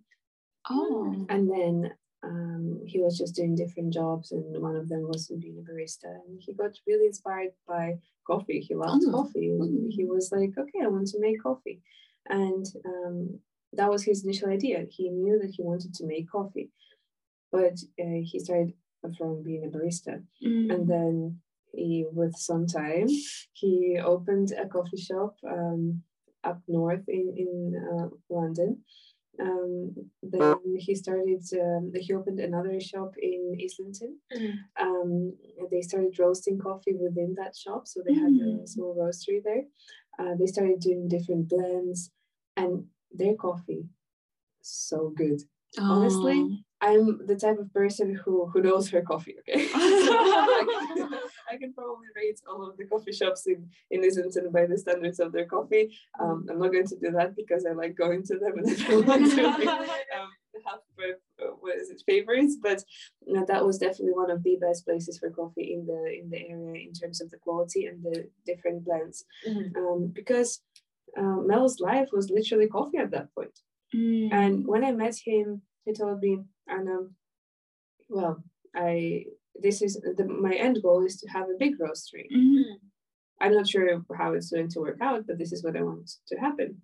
[0.70, 1.26] Oh.
[1.30, 1.92] and then
[2.24, 6.10] um, he was just doing different jobs and one of them was being a barista
[6.28, 7.86] and he got really inspired by
[8.26, 9.12] coffee he loved Oh.
[9.12, 9.92] coffee and Mm.
[9.98, 11.82] he was like okay i want to make coffee
[12.30, 13.40] and um,
[13.74, 14.86] that was his initial idea.
[14.98, 16.70] He knew that he wanted to make coffee,
[17.52, 18.74] but uh, he started
[19.18, 20.74] from being a barista, Mm.
[20.74, 21.42] and then
[21.74, 23.08] he, with some time,
[23.52, 26.04] he opened a coffee shop um,
[26.44, 27.52] up north in in
[27.92, 28.72] uh, London.
[29.40, 31.42] Um, then he started.
[31.60, 34.18] Um, he opened another shop in Islington.
[34.80, 35.34] Um,
[35.72, 38.68] they started roasting coffee within that shop, so they had a Mm.
[38.70, 39.64] small roastery there.
[40.20, 42.12] Uh, they started doing different blends,
[42.56, 43.90] and their coffee
[44.62, 45.42] so good.
[45.80, 46.58] honestly, Oh.
[46.82, 49.36] I'm the type of person who who knows her coffee.
[49.40, 50.93] Okay, can,
[51.54, 55.20] I can probably rate all of the coffee shops in in Islington by the standards
[55.20, 55.86] of their coffee.
[56.20, 58.76] Um, I'm not going to do that because I like going to them and I
[58.88, 59.68] don't want to like,
[60.20, 60.30] um,
[60.66, 60.80] have
[61.42, 62.58] uh, what is it favorites.
[62.62, 62.84] But
[63.30, 66.42] uh, that was definitely one of the best places for coffee in the in the
[66.50, 69.26] area in terms of the quality and the different blends.
[69.78, 70.62] Um, because
[71.18, 73.58] uh, Mel's life was literally coffee at that point.
[73.96, 74.34] Mm.
[74.34, 76.98] And when I met him, he told me, Ana,
[78.10, 78.44] well,
[78.76, 82.30] I this is the, my end goal is to have a big roastery.
[82.32, 82.80] Mhm.
[83.42, 86.10] I'm not sure how it's going to work out, but this is what I want
[86.28, 86.82] to happen.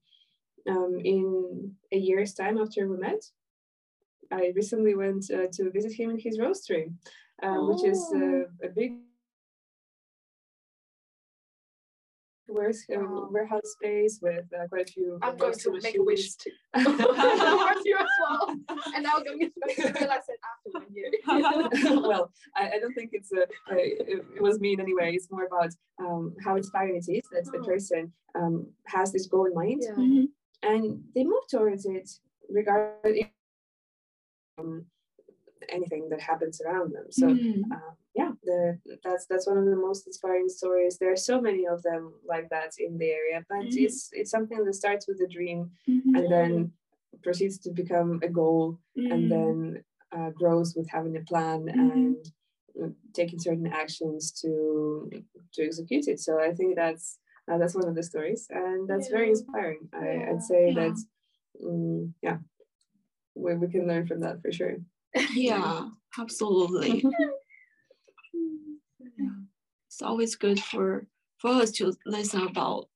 [0.67, 3.23] Um, in a year's time after we met,
[4.31, 6.93] I recently went uh, to visit him in his roastery,
[7.41, 8.97] uh, which is uh, a big
[12.53, 13.29] warehouse, Wow.
[13.31, 15.19] warehouse space with uh, quite a few.
[15.21, 16.35] I'm going to roaster make a wish machines.
[16.37, 16.51] to
[16.97, 18.55] towards you as well.
[18.95, 19.51] And now I'm going to
[19.99, 21.11] realize it after one year.
[22.07, 23.41] well, I, I don't think it's a,
[23.73, 25.11] a it, it was me in any way.
[25.13, 27.65] It's more about um, how inspiring it is that the Oh.
[27.65, 29.95] person um, has this goal in mind Yeah.
[29.95, 30.27] Mhm.
[30.63, 32.09] and they move towards it
[32.49, 33.25] regardless
[34.57, 34.85] um,
[35.69, 37.05] anything that happens around them.
[37.11, 37.63] So Mm.
[37.71, 38.59] um, yeah, the,
[39.05, 40.93] that's that's one of the most inspiring stories.
[40.97, 42.03] There are so many of them
[42.33, 43.83] like that in the area, but Mhm.
[43.85, 46.15] it's it's something that starts with a dream Mhm.
[46.17, 46.51] and then
[47.25, 48.63] proceeds to become a goal
[48.97, 49.11] Mm.
[49.11, 49.57] and then
[50.17, 51.79] uh, grows with having a plan Mhm.
[51.85, 52.17] and
[52.81, 54.51] uh, taking certain actions to
[55.55, 56.19] to execute it.
[56.25, 57.05] So I think that's
[57.47, 59.81] uh, that's one of the stories, and that's very inspiring.
[59.93, 60.29] I, Yeah.
[60.29, 60.79] I'd say Yeah.
[60.79, 60.95] that
[61.65, 62.37] mm, yeah,
[63.41, 64.75] we, we can learn from that for sure.
[65.49, 65.89] Yeah,
[66.23, 66.91] absolutely.
[69.99, 71.07] It's always good for
[71.39, 72.87] for us to listen about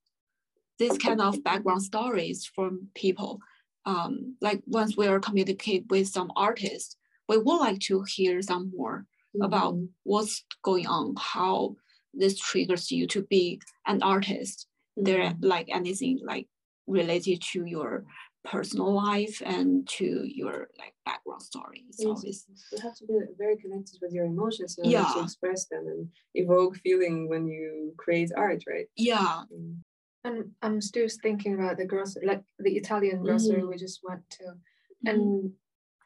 [0.79, 3.39] this kind of background stories from people.
[3.85, 6.95] Um, like once we are communicate with some artists,
[7.27, 9.05] we would like to hear some more
[9.41, 9.89] about Mhm.
[10.03, 11.75] what's going on, how
[12.13, 14.67] this triggers you to be an artist.
[14.95, 15.43] There Mhm.
[15.43, 16.47] like anything like
[16.87, 18.05] related to your
[18.43, 21.85] personal life and to your like background story.
[21.89, 22.07] It's Yes.
[22.07, 25.23] always you have to be very connected with your emotions in order to Yeah.
[25.23, 28.89] express them and evoke feeling when you create art, right?
[28.95, 29.43] yeah.
[29.51, 29.77] Mm.
[30.25, 33.69] And I'm still thinking about the grocery, like the Italian grocery Mm.
[33.69, 35.07] we just went to, Mm-hmm.
[35.09, 35.53] and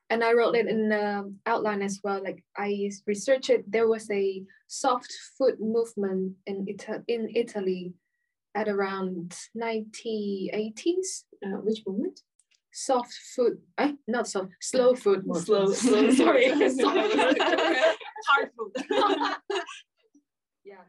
[0.10, 2.24] and I wrote it in the outline as well.
[2.24, 7.94] Like I researched it, there was a soft food movement in Ita- in Italy
[8.56, 11.26] at around 1980s.
[11.46, 12.22] Uh, which moment?
[12.80, 13.94] Soft food, eh?
[14.08, 15.48] not soft, slow food movement.
[15.48, 16.12] Slow, slow.
[16.24, 16.46] Sorry.
[18.30, 18.72] Hard food.
[20.64, 20.84] yeah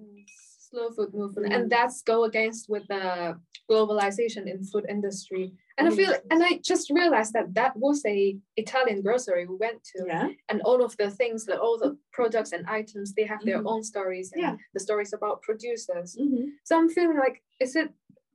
[0.00, 0.24] mm,
[0.70, 1.54] slow food movement Mm.
[1.56, 3.38] and that's go against with the
[3.70, 8.38] globalization in food industry and i feel and i just realized that that was a
[8.56, 10.28] italian grocery we went to Yeah.
[10.48, 13.70] and all of the things like all the products and items they have their Mhm.
[13.72, 14.54] own stories and Yeah.
[14.74, 16.44] the stories about producers Mhm.
[16.66, 17.88] so i'm feeling like is it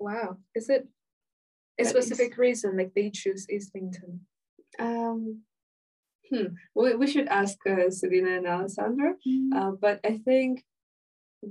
[0.07, 0.27] wow
[0.59, 0.83] is it
[1.81, 4.13] a That is- specific reason like they choose islington
[4.79, 5.21] Um,
[6.29, 6.49] hmm.
[6.79, 9.11] we, we should ask uh, Selena and Alessandra,
[9.57, 10.63] uh, but I think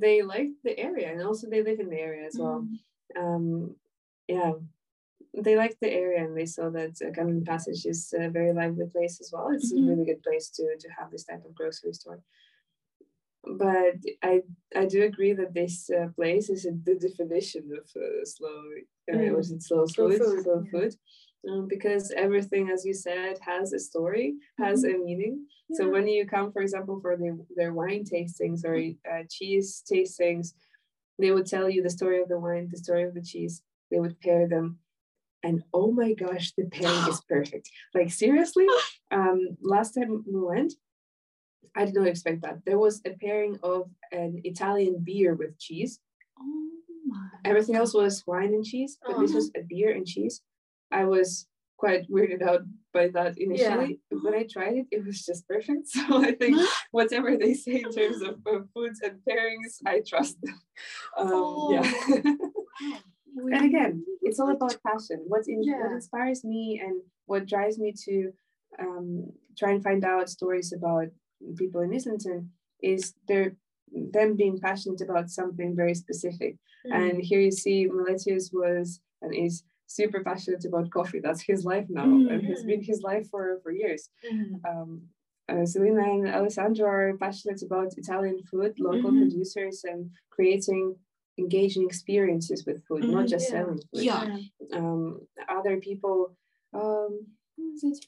[0.04, 2.60] they like the area and also they live in the area as well.
[3.22, 3.76] Um,
[4.28, 4.52] yeah,
[5.46, 8.86] they like the area and they saw that uh, Camden Passage is a very lively
[8.94, 9.48] place as well.
[9.54, 9.82] It's Mhm.
[9.82, 12.20] a really good place to to have this type of grocery store.
[13.64, 14.42] But I
[14.76, 18.58] I do agree that this uh, place is a, the definition of uh, slow.
[19.12, 19.36] Uh, Mm.
[19.36, 20.18] Was it slow, Slow food?
[20.20, 20.70] food, Slow yeah.
[20.70, 20.94] food.
[21.48, 25.46] Um, because everything, as you said, has a story, has a meaning.
[25.72, 28.76] So when you come, for example, for the, their wine tastings or
[29.10, 30.52] uh, cheese tastings,
[31.18, 33.62] they would tell you the story of the wine, the story of the cheese.
[33.90, 34.80] They would pair them,
[35.42, 37.70] and oh my gosh, the pairing is perfect.
[37.94, 38.66] Like seriously,
[39.10, 40.74] um, last time we went,
[41.74, 42.58] I did not expect that.
[42.66, 46.00] There was a pairing of an Italian beer with cheese.
[46.38, 46.68] Oh.
[47.44, 49.36] Everything else was wine and cheese, but this Oh.
[49.36, 50.42] was a beer and cheese.
[50.90, 51.46] I was
[51.78, 52.60] quite weirded out
[52.92, 54.00] by that initially.
[54.10, 55.88] When I tried it, it was just perfect.
[55.94, 56.56] So I think
[56.90, 60.60] whatever they say in terms of, of foods and pairings, I trust them.
[61.16, 61.86] Um, Yeah.
[63.54, 65.80] and again it's all about passion what's in, Yeah.
[65.82, 68.32] what inspires me and what drives me to
[68.78, 71.08] um, try and find out stories about
[71.56, 72.50] people in islington
[72.82, 73.56] is their
[73.92, 76.92] them being passionate about something very specific Mm.
[77.00, 81.86] and here you see Miletius was and is super passionate about coffee that's his life
[81.90, 84.64] now and has been his life for for years Mm.
[84.70, 84.90] um,
[85.50, 89.18] uh, Selena and Alessandro are passionate about Italian food, local Mhm.
[89.20, 90.00] producers, and
[90.36, 90.84] creating
[91.42, 93.28] engaging experiences with food, not Mhm.
[93.34, 93.54] just Yeah.
[93.56, 94.04] selling food.
[94.10, 94.38] Yeah.
[94.78, 95.02] Um,
[95.58, 96.18] other people,
[96.80, 97.12] um,
[97.56, 98.00] who is it?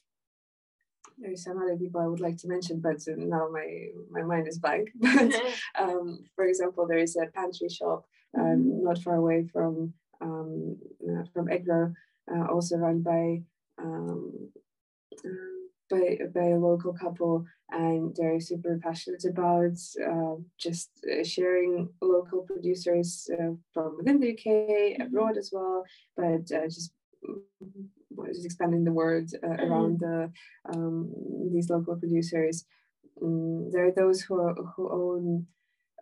[1.23, 3.67] There's some other people I would like to mention, but uh, now my
[4.11, 4.89] my mind is blank.
[4.99, 5.33] But
[5.79, 8.05] um, for example, there is a pantry shop
[8.37, 10.77] um, not far away from um,
[11.09, 11.93] uh, from Egro,
[12.31, 13.41] uh, also run by
[13.81, 14.49] um,
[15.25, 21.89] um, by by a local couple, and they're super passionate about uh, just uh, sharing
[22.01, 25.83] local producers uh, from within the UK, abroad as well,
[26.17, 26.91] but uh, just
[28.33, 30.31] just expanding the word uh, around the
[30.73, 31.11] um,
[31.53, 32.65] these local producers.
[33.21, 35.45] Mm, there are those who are, who own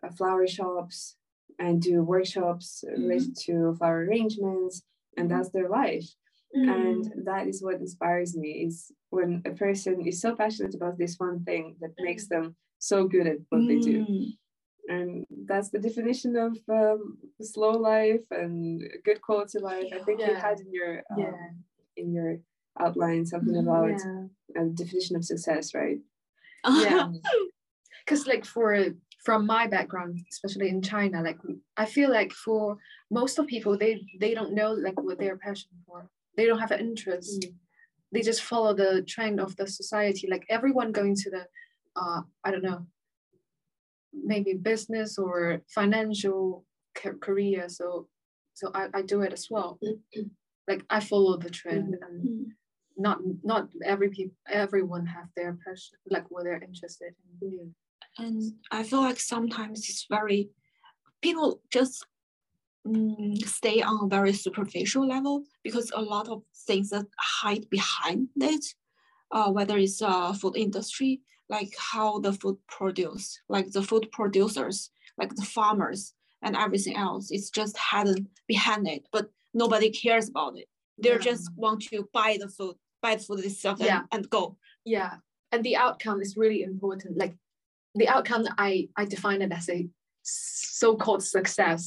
[0.04, 1.16] uh, flower shops
[1.60, 4.84] and do workshops related to flower arrangements,
[5.18, 6.08] and that's their life.
[6.54, 11.16] And that is what inspires me is when a person is so passionate about this
[11.18, 14.06] one thing that makes them so good at what they do.
[14.06, 14.28] Mm.
[14.90, 20.34] and that's the definition of um, slow life and good quality life i think you
[20.48, 21.36] had in your um, Yeah.
[22.02, 22.32] In your
[22.80, 24.62] outline something Mhm, about yeah.
[24.62, 26.00] a definition of success right?
[26.86, 27.12] Yeah.
[28.06, 28.68] Because like for
[29.26, 31.38] from my background especially in china like
[31.78, 32.64] i feel like for
[33.20, 36.10] most of people they they don't know like what they're passionate for.
[36.38, 37.46] They don't have an interest.
[38.14, 40.26] They just follow the trend of the society.
[40.34, 41.44] Like everyone going to the
[42.02, 42.82] uh i don't know
[44.34, 46.66] maybe business or financial
[47.00, 47.70] ca- career.
[47.70, 48.08] So
[48.54, 49.80] so I, I do it as well
[50.72, 52.46] like i follow the trend and Mm.
[53.06, 53.18] not
[53.52, 57.74] not every people everyone have their passion like what they're interested in.
[58.24, 58.40] And
[58.78, 60.42] I feel like sometimes it's very
[61.26, 61.96] people just
[62.88, 67.08] mm, stay on a very superficial level because a lot of things that
[67.40, 68.66] hide behind it,
[69.36, 71.12] uh, whether it's uh, food industry,
[71.56, 74.78] like how the food produce, like the food producers,
[75.18, 80.58] like the farmers and everything else, it's just hidden behind it, but nobody cares about
[80.58, 80.68] it.
[81.02, 81.18] They Yeah.
[81.18, 84.04] just want to buy the food, buy the food itself and, Yeah.
[84.12, 84.58] and go.
[84.86, 85.18] yeah
[85.52, 87.36] and the outcome is really important like
[88.00, 89.80] the outcome i i define it as a
[90.24, 91.82] so-called success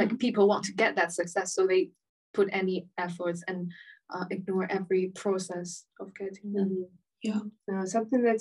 [0.00, 1.90] like people want to get that success so they
[2.34, 3.70] put any efforts and
[4.14, 6.70] uh, ignore every process of getting them
[7.22, 7.40] Yeah.
[7.72, 8.40] Uh, something that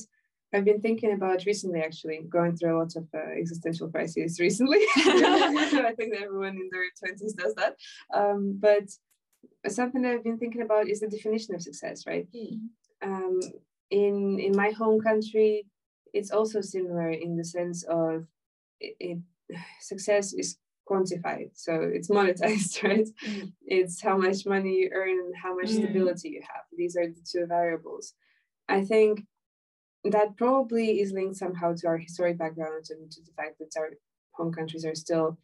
[0.54, 4.80] I've been thinking about recently, actually, going through a lot of uh, existential crises recently.
[4.96, 7.76] I think everyone in their 20s does that.
[8.14, 8.90] Um, but
[9.68, 12.28] something that I've been thinking about is the definition of success, right?
[13.04, 13.40] Um,
[13.92, 15.66] in, in my home country,
[16.14, 18.26] it's also similar in the sense of
[18.80, 19.20] it, it
[19.82, 20.58] success is
[20.90, 23.08] quantified, so it's monetized, right?
[23.28, 23.54] Mm.
[23.68, 25.76] It's how much money you earn and how much Mm.
[25.78, 26.64] stability you have.
[26.76, 28.14] These are the two variables.
[28.68, 29.22] I think
[30.04, 33.92] that probably is linked somehow to our historic background and to the fact that our
[34.32, 35.38] home countries are still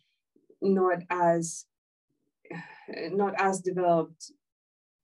[0.62, 1.66] not as
[3.12, 4.32] not as developed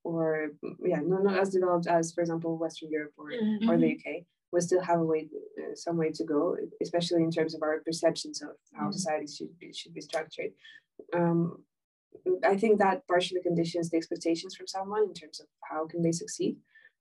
[0.03, 0.49] or
[0.83, 3.31] yeah not, not as developed as for example western europe or,
[3.67, 5.27] or the uk we still have a way
[5.59, 8.93] uh, some way to go especially in terms of our perceptions of how Mm.
[8.93, 10.51] society should be, should be structured.
[11.13, 11.63] Um,
[12.43, 16.11] i think that partially conditions the expectations from someone in terms of how can they
[16.11, 16.57] succeed.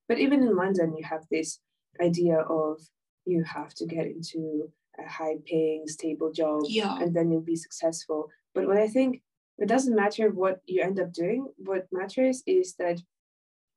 [0.09, 1.61] But even in london you have this
[2.01, 2.81] idea of
[3.27, 6.97] you have to get into a high paying stable job Yeah.
[7.01, 9.23] and then you'll be successful but what i think
[9.59, 12.99] it doesn't matter what you end up doing what matters is that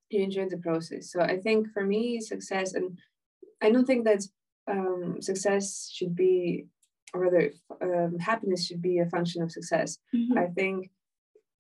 [0.10, 2.98] you enjoy the process so i think for me success and
[3.62, 4.22] i don't think that
[4.68, 6.66] um, success should be
[7.14, 10.38] or rather um, happiness should be a function of success Mhm.
[10.38, 10.90] i think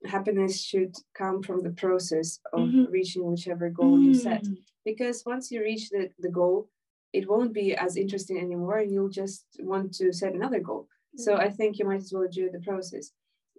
[0.05, 2.91] happiness should come from the process of Mhm.
[2.91, 4.43] reaching whichever goal you set.
[4.43, 4.57] Mm.
[4.85, 6.69] because once you reach the, the goal
[7.13, 10.87] it won't be as interesting anymore and you'll just want to set another goal.
[11.15, 13.05] So i think you might as well enjoy the process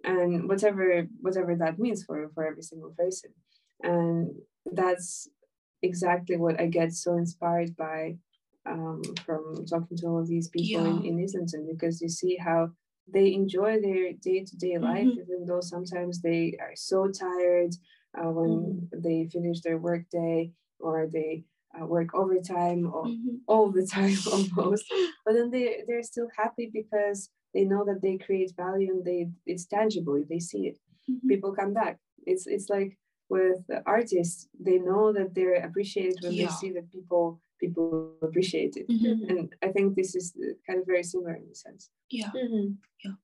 [0.03, 0.85] and whatever
[1.25, 3.31] whatever that means for for every single person.
[3.91, 4.15] And
[4.79, 5.29] that's
[5.81, 7.99] exactly what i get so inspired by
[8.71, 9.41] um, from
[9.71, 12.59] talking to all these people in, in islington because you see how
[13.07, 15.19] they enjoy their day-to-day life Mhm.
[15.23, 17.71] even though sometimes they are so tired
[18.17, 21.43] uh, when they finish their work day or they
[21.79, 23.41] uh, work overtime or Mhm.
[23.47, 24.85] all the time almost
[25.25, 29.29] but then they they're still happy because they know that they create value and they
[29.45, 30.77] it's tangible they see it
[31.09, 31.27] Mhm.
[31.29, 32.97] people come back it's it's like
[33.27, 36.45] with the artists, they know that they're appreciated when Yeah.
[36.45, 38.87] they see that people people appreciate it.
[38.87, 39.29] Mhm.
[39.29, 41.89] And I think this is uh, kind of very similar in a sense.
[42.09, 42.31] Yeah.
[42.35, 42.77] Mhm.
[43.03, 43.15] Yeah.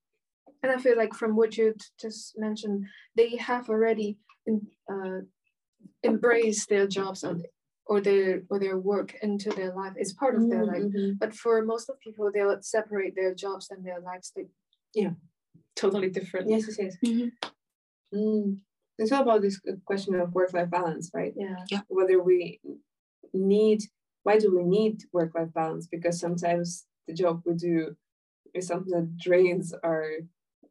[0.62, 5.20] And I feel like from what you t- just mentioned, they have already in, uh,
[6.04, 7.36] embraced their jobs or,
[7.86, 9.94] or their or their work into their life.
[9.96, 10.82] It's part of their life.
[10.82, 11.18] Mhm.
[11.18, 14.32] But for most of people, they'll separate their jobs and their lives.
[14.34, 14.46] They,
[14.94, 15.14] Yeah.
[15.74, 16.48] totally different.
[16.48, 16.96] Yes, yes, yes.
[17.02, 17.32] Mhm.
[18.14, 18.60] Mm.
[18.98, 21.32] It's all about this question of work-life balance, right?
[21.36, 21.64] Yeah.
[21.72, 21.82] Yeah.
[21.88, 22.60] Whether we
[23.32, 23.80] need,
[24.22, 25.86] why do we need work-life balance?
[25.86, 27.96] Because sometimes the job we do
[28.54, 30.06] is something that drains our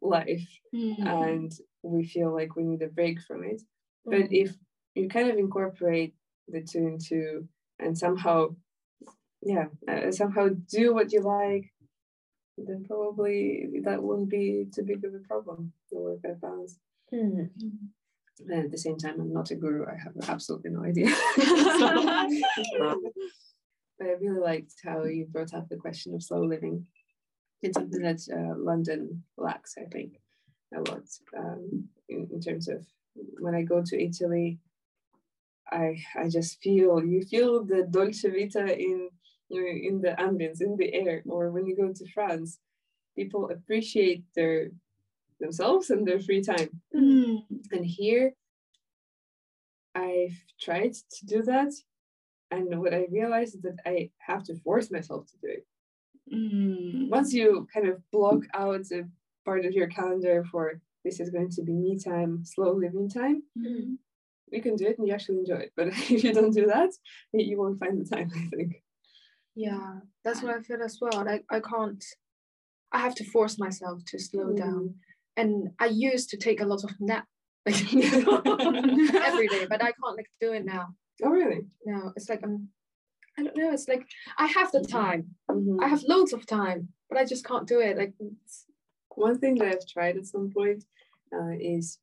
[0.02, 1.06] life, Mhm.
[1.06, 1.52] and
[1.84, 3.62] we feel like we need a break from it.
[4.06, 4.12] Mm.
[4.12, 4.58] But if
[4.95, 6.16] you kind of incorporate
[6.47, 7.47] the two into
[7.80, 8.56] and somehow,
[9.41, 11.74] yeah, uh, somehow do what you like,
[12.58, 15.74] then probably that wouldn't be too big of a problem.
[15.91, 16.80] The work-life balance.
[17.12, 17.49] Mhm.
[18.39, 19.86] And at the same time, I'm not a guru.
[19.86, 21.13] I have absolutely no idea.
[24.01, 26.88] but I really liked how you brought up the question of slow living.
[27.61, 30.13] It's something that uh, London lacks, I think,
[30.75, 31.03] a lot
[31.38, 32.84] um, in, in terms of
[33.39, 34.59] when I go to Italy.
[35.71, 39.09] I I just feel you feel the dolce vita in
[39.49, 41.21] in the ambience, in the air.
[41.27, 42.59] Or when you go to France,
[43.15, 44.71] people appreciate their
[45.41, 46.69] themselves and their free time.
[46.95, 47.45] Mhm.
[47.73, 48.33] And here,
[49.93, 51.71] I've tried to do that.
[52.49, 55.67] And what I realized is that I have to force myself to do it.
[56.31, 57.09] Mhm.
[57.09, 59.07] Once you kind of block out a
[59.45, 63.43] part of your calendar for this is going to be me time, slow living time,
[63.57, 63.97] Mhm.
[64.51, 65.73] you can do it and you actually enjoy it.
[65.75, 65.87] But
[66.17, 66.91] if you don't do that,
[67.33, 68.83] you won't find the time, I think.
[69.55, 71.25] Yeah, that's what I feel as well.
[71.25, 72.03] Like I can't,
[72.91, 74.99] I have to force myself to slow down.
[75.38, 77.25] And I used to take a lot of nap
[77.65, 80.88] like every day, but I can't like do it now.
[81.23, 81.61] Oh, really?
[81.86, 82.69] No, it's like I'm,
[83.38, 83.71] I don't know.
[83.71, 84.05] It's like
[84.38, 85.36] I have the time.
[85.49, 85.77] Mhm.
[85.84, 87.97] I have loads of time, but I just can't do it.
[87.97, 88.13] Like
[89.15, 90.84] One thing that I've tried at some point
[91.34, 91.99] uh, is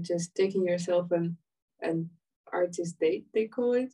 [0.00, 1.36] just taking yourself an
[1.82, 2.10] an
[2.52, 3.92] artist date, they call it.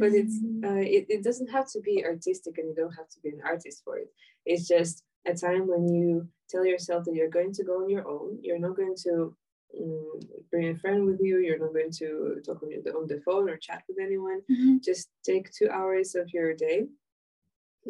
[0.00, 0.64] but it's Mm-hmm.
[0.64, 3.42] uh, it, it doesn't have to be artistic and you don't have to be an
[3.44, 4.08] artist for it
[4.50, 8.06] it's just a time when you tell yourself that you're going to go on your
[8.08, 8.38] own.
[8.42, 9.34] You're not going to
[9.80, 10.20] um,
[10.50, 11.38] bring a friend with you.
[11.38, 14.42] You're not going to talk on, your, on the phone or chat with anyone.
[14.50, 14.82] Mhm.
[14.82, 16.86] just take two hours of your day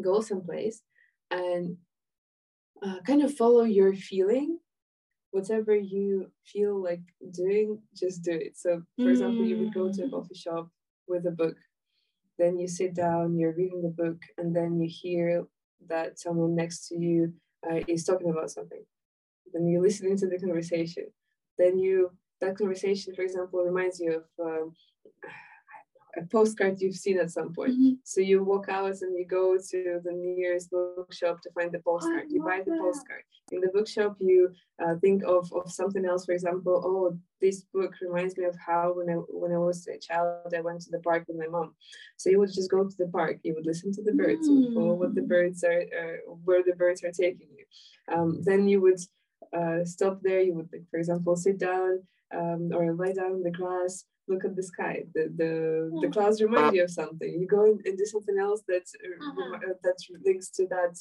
[0.02, 0.82] go someplace
[1.30, 1.76] and
[2.82, 4.58] uh, kind of follow your feeling.
[5.30, 7.00] Whatever you feel like
[7.32, 8.56] doing just do it.
[8.56, 10.10] So for example you would go to a Mm.
[10.10, 10.68] coffee shop
[11.08, 11.56] with a book.
[12.38, 15.44] Then you sit down you're reading the book and then you hear
[15.88, 17.32] that someone next to you
[17.68, 18.82] uh, is talking about something.
[19.52, 21.06] Then you listen into the conversation
[21.58, 22.10] then you
[22.40, 24.74] that conversation for example reminds you of um,
[26.20, 27.98] a postcard you've seen at some point Mhm.
[28.04, 32.26] so you walk out and you go to the nearest bookshop to find the postcard.
[32.30, 32.80] you buy the that.
[32.80, 33.24] postcard.
[33.54, 34.40] In the bookshop, you
[34.82, 36.22] uh, think of, of something else.
[36.26, 39.98] For example, oh, this book reminds me of how when I when I was a
[39.98, 41.68] child, I went to the park with my mom.
[42.20, 43.36] So you would just go to the park.
[43.42, 44.48] You would listen to the birds.
[44.48, 45.32] Would follow what the Mm.
[45.34, 47.64] birds are, uh, where the birds are taking you.
[48.14, 49.00] Um, then you would
[49.58, 50.40] uh, stop there.
[50.40, 51.92] You would, like, for example, sit down
[52.38, 53.94] um, or lie down in the grass
[54.28, 55.04] look at the sky.
[55.14, 55.52] The the,
[56.02, 56.12] the Mm.
[56.12, 57.30] clouds remind you of something.
[57.40, 59.56] You go and, and do something else that uh, Uh-huh.
[59.66, 60.94] uh, that links to that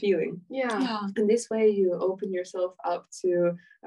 [0.00, 0.40] feeling.
[0.48, 0.78] yeah.
[0.80, 1.00] Yeah.
[1.16, 3.30] And this way, you open yourself up to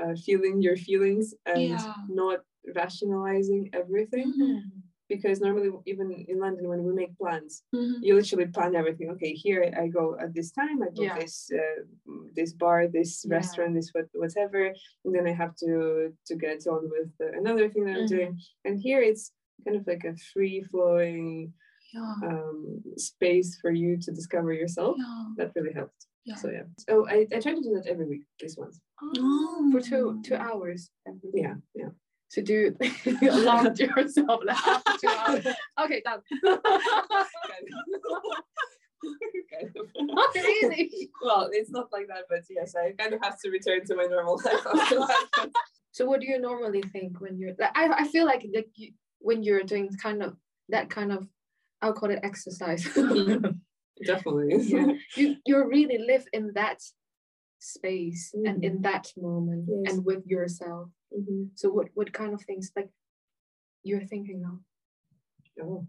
[0.02, 1.94] uh, feeling your feelings and Yeah.
[2.24, 2.40] not
[2.76, 4.28] rationalizing everything.
[4.34, 4.62] Mhm.
[5.10, 8.00] Because normally, even in London, when we make plans, Mhm.
[8.02, 9.10] you literally plan everything.
[9.12, 10.84] Okay, here I go at this time.
[10.84, 11.18] I go Yeah.
[11.20, 11.82] this uh,
[12.36, 13.36] this bar, this Yeah.
[13.38, 14.62] restaurant, this what whatever,
[15.04, 15.72] and then I have to
[16.30, 18.16] to get on with uh, another thing that I'm Mhm.
[18.16, 18.32] doing.
[18.66, 19.26] And here it's
[19.64, 21.54] kind of like a free flowing
[21.94, 22.16] Yeah.
[22.30, 24.94] um, space for you to discover yourself.
[25.00, 25.26] Yeah.
[25.38, 26.02] That really helped.
[26.30, 26.36] Yeah.
[26.42, 26.68] So yeah.
[26.86, 28.26] So I, I try to do that every week.
[28.42, 28.78] This once.
[29.02, 29.72] Oh.
[29.72, 30.82] For two two hours.
[31.10, 31.42] every day.
[31.46, 31.92] Yeah, yeah.
[32.32, 35.48] To do to yourself like after two hours.
[35.84, 36.22] Okay, done.
[39.54, 39.88] kind of.
[40.02, 41.10] Not really.
[41.24, 44.06] well, it's not like that, but yes, I kind of have to return to my
[44.06, 45.52] normal life.
[45.98, 48.92] So what do you normally think when you're like I, I feel like like you,
[49.18, 50.38] when you're doing kind of
[50.70, 51.28] that kind of
[51.82, 52.84] I'll call it exercise.
[54.06, 54.62] Definitely.
[54.62, 54.92] yeah.
[55.16, 56.84] You you really live in that
[57.58, 58.82] space and in mm-hmm.
[58.84, 59.94] that moment Yes.
[59.96, 60.90] and with yourself.
[61.16, 61.50] Mhm.
[61.56, 62.90] So what what kind of things like
[63.84, 64.60] you're thinking of?
[65.62, 65.88] Oh,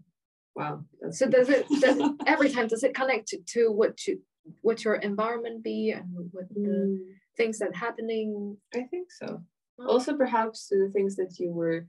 [0.55, 0.83] wow.
[1.01, 4.21] That's So does it does it, every time does it connect to, to what you
[4.61, 6.97] what your environment be and what the Mm,
[7.37, 8.57] things that happening?
[8.73, 9.41] I think so.
[9.87, 11.87] Also, perhaps to the things that you were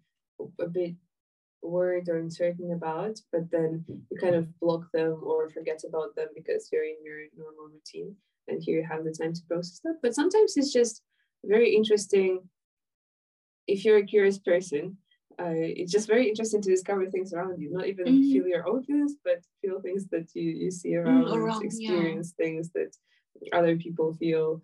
[0.60, 0.94] a bit
[1.62, 6.28] worried or uncertain about, but then you kind of block them or forget about them
[6.34, 8.16] because you're in your normal routine
[8.48, 9.98] and here you have the time to process that.
[10.02, 11.02] But sometimes it's just
[11.44, 12.48] very interesting
[13.66, 14.96] if you're a curious person.
[15.38, 18.32] Uh, it's just very interesting to discover things around you, not even Mhm.
[18.32, 21.66] feel your own feelings, but feel things that you, you see around, Mm, around, yeah.
[21.66, 22.94] experience things that
[23.52, 24.62] other people feel.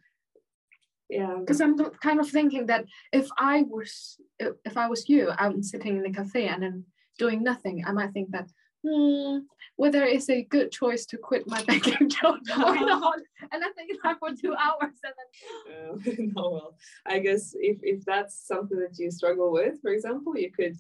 [1.09, 1.37] Yeah.
[1.39, 5.63] because I'm kind of thinking that if I was if if I was you, I'm
[5.63, 6.85] sitting in a cafe and then
[7.17, 8.49] doing nothing, I might think that
[8.87, 9.39] hmm,
[9.77, 13.19] whether it's a good choice to quit my banking job or not.
[13.53, 15.29] And I think that for two hours and then
[15.73, 16.77] Uh, no, well,
[17.07, 20.77] I guess if, if that's something that you struggle with, for example, you could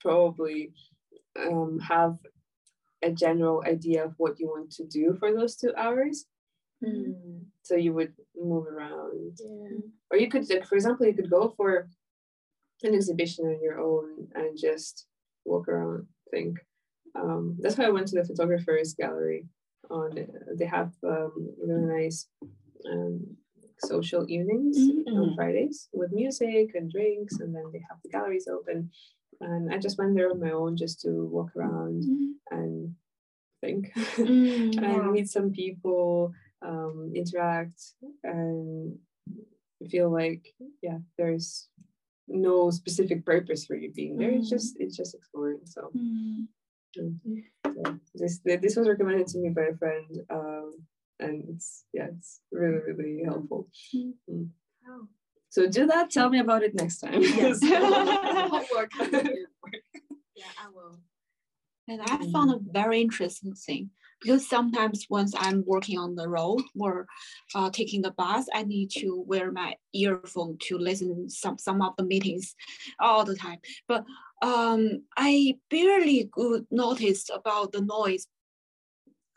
[0.00, 0.72] probably
[1.38, 2.18] um, have
[3.02, 6.26] a general idea of what you want to do for those two hours.
[7.62, 9.38] So you would move around.
[10.10, 11.88] Or you could, like, for example, you could go for
[12.84, 15.06] an exhibition on your own and just
[15.44, 16.58] walk around, think.
[17.14, 19.46] Um, that's why I went to the photographer's gallery.
[19.90, 20.10] On
[20.58, 21.32] they have um,
[21.64, 22.28] really nice
[22.90, 23.36] um,
[23.78, 25.34] social evenings on Mhm.
[25.34, 28.90] Fridays with music and drinks, and then they have the galleries open.
[29.40, 32.02] And I just went there on my own just to walk around
[32.50, 32.94] and
[33.60, 37.94] think Mm, and meet some people, um, interact,
[38.24, 38.98] and
[39.88, 41.68] feel like yeah, there's
[42.26, 44.30] no specific purpose for you being there.
[44.30, 44.50] It's Mm.
[44.56, 45.60] just it's just exploring.
[45.64, 45.92] So,
[46.94, 50.72] so this this was recommended to me by a friend, um,
[51.20, 53.68] and it's yeah, it's really really helpful.
[53.94, 54.12] Mm.
[54.30, 54.48] Mm.
[55.50, 56.10] So do that.
[56.10, 57.20] Tell me about it next time.
[57.20, 57.60] Yes.
[57.62, 58.92] homework.
[60.34, 60.98] yeah, I will.
[61.88, 63.90] And I found a very interesting thing
[64.20, 67.06] because sometimes once I'm working on the road or
[67.54, 71.94] uh, taking the bus, I need to wear my earphone to listen some some of
[71.96, 72.54] the meetings
[73.00, 73.58] all the time.
[73.86, 74.04] But
[74.42, 78.26] um, I barely could notice about the noise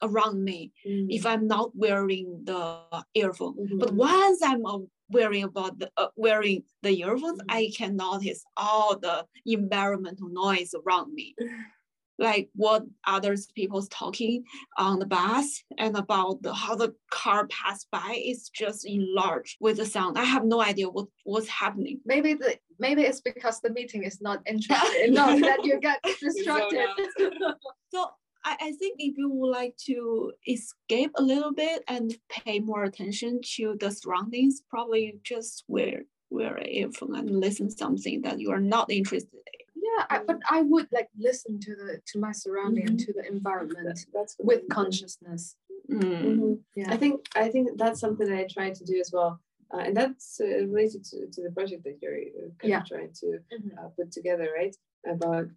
[0.02, 2.80] around me if I'm not wearing the
[3.14, 3.56] earphone.
[3.80, 3.98] But Mhm.
[3.98, 4.80] once I'm uh,
[5.10, 7.46] wearing about the uh, wearing the earphones, Mhm.
[7.50, 11.36] I can notice all the environmental noise around me,
[12.22, 14.44] like what others people's talking
[14.78, 18.22] on the bus and about the, how the car passed by.
[18.24, 20.18] is just enlarged with the sound.
[20.18, 22.00] I have no idea what what's happening.
[22.06, 26.88] Maybe the maybe it's because the meeting is not interesting enough that you get distracted.
[27.94, 28.08] So
[28.46, 32.86] I, I think if you would like to escape a little bit and pay more
[32.86, 38.52] attention to the surroundings, probably just wear wear an earphone and listen something that you
[38.52, 39.62] are not interested in.
[39.88, 43.26] Yeah, I, but I would like listen to the to my surrounding and to the
[43.28, 45.56] environment That- that's with consciousness.
[45.90, 46.02] Mm.
[46.26, 46.60] Mhm.
[46.76, 46.94] Yeah.
[46.94, 49.32] I think I think that's something that I try to do as well,
[49.74, 52.82] uh, and that's uh, related to, to the project that you're uh, kind Yeah.
[52.82, 53.72] of trying to Mhm.
[53.80, 54.76] uh, put together, right?
[55.16, 55.48] About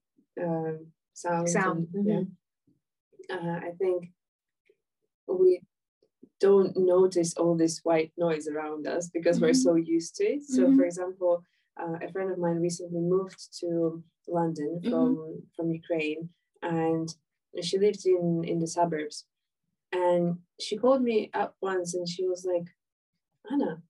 [0.45, 0.79] um,
[1.13, 1.49] sound.
[1.49, 2.25] Sound, and- yeah.
[3.37, 3.99] Uh, I think
[5.29, 5.61] we
[6.41, 9.69] don't notice all this white noise around us because we're Mm-hmm.
[9.71, 10.43] so used to it.
[10.45, 11.43] So, for example,
[11.81, 14.91] uh, a friend of mine recently moved to London Mm-hmm.
[14.91, 16.29] from from Ukraine,
[16.63, 17.09] and
[17.63, 19.27] she lived in in the suburbs.
[19.93, 22.67] And she called me up once, and she was like,
[23.51, 23.83] "Ana,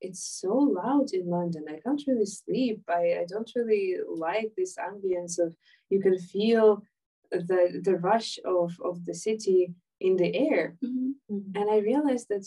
[0.00, 1.64] it's so loud in London.
[1.68, 2.82] I can't really sleep.
[2.88, 3.96] I, I don't really
[4.26, 5.54] like this ambience of
[5.90, 6.82] you can feel
[7.30, 11.12] the the rush of of the city in the air." Mhm.
[11.58, 12.46] And I realized that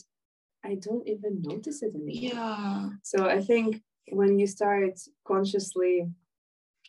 [0.63, 2.33] I don't even notice it anymore.
[2.33, 2.89] Yeah.
[3.03, 3.83] So I think
[4.19, 4.95] when you start
[5.31, 5.95] consciously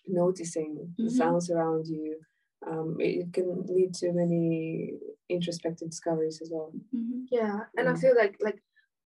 [0.06, 1.10] noticing the Mhm.
[1.10, 2.20] sounds around you,
[2.66, 4.98] um, it, it can lead to many
[5.28, 6.72] introspective discoveries as well.
[6.94, 7.26] Mhm.
[7.30, 8.00] Yeah, and I Mm.
[8.00, 8.62] feel like like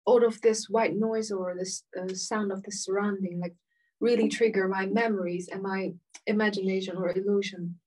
[0.04, 3.56] all of this white noise or this uh, sound of the surrounding like
[4.00, 5.94] really trigger my memories and my
[6.26, 7.78] imagination or illusion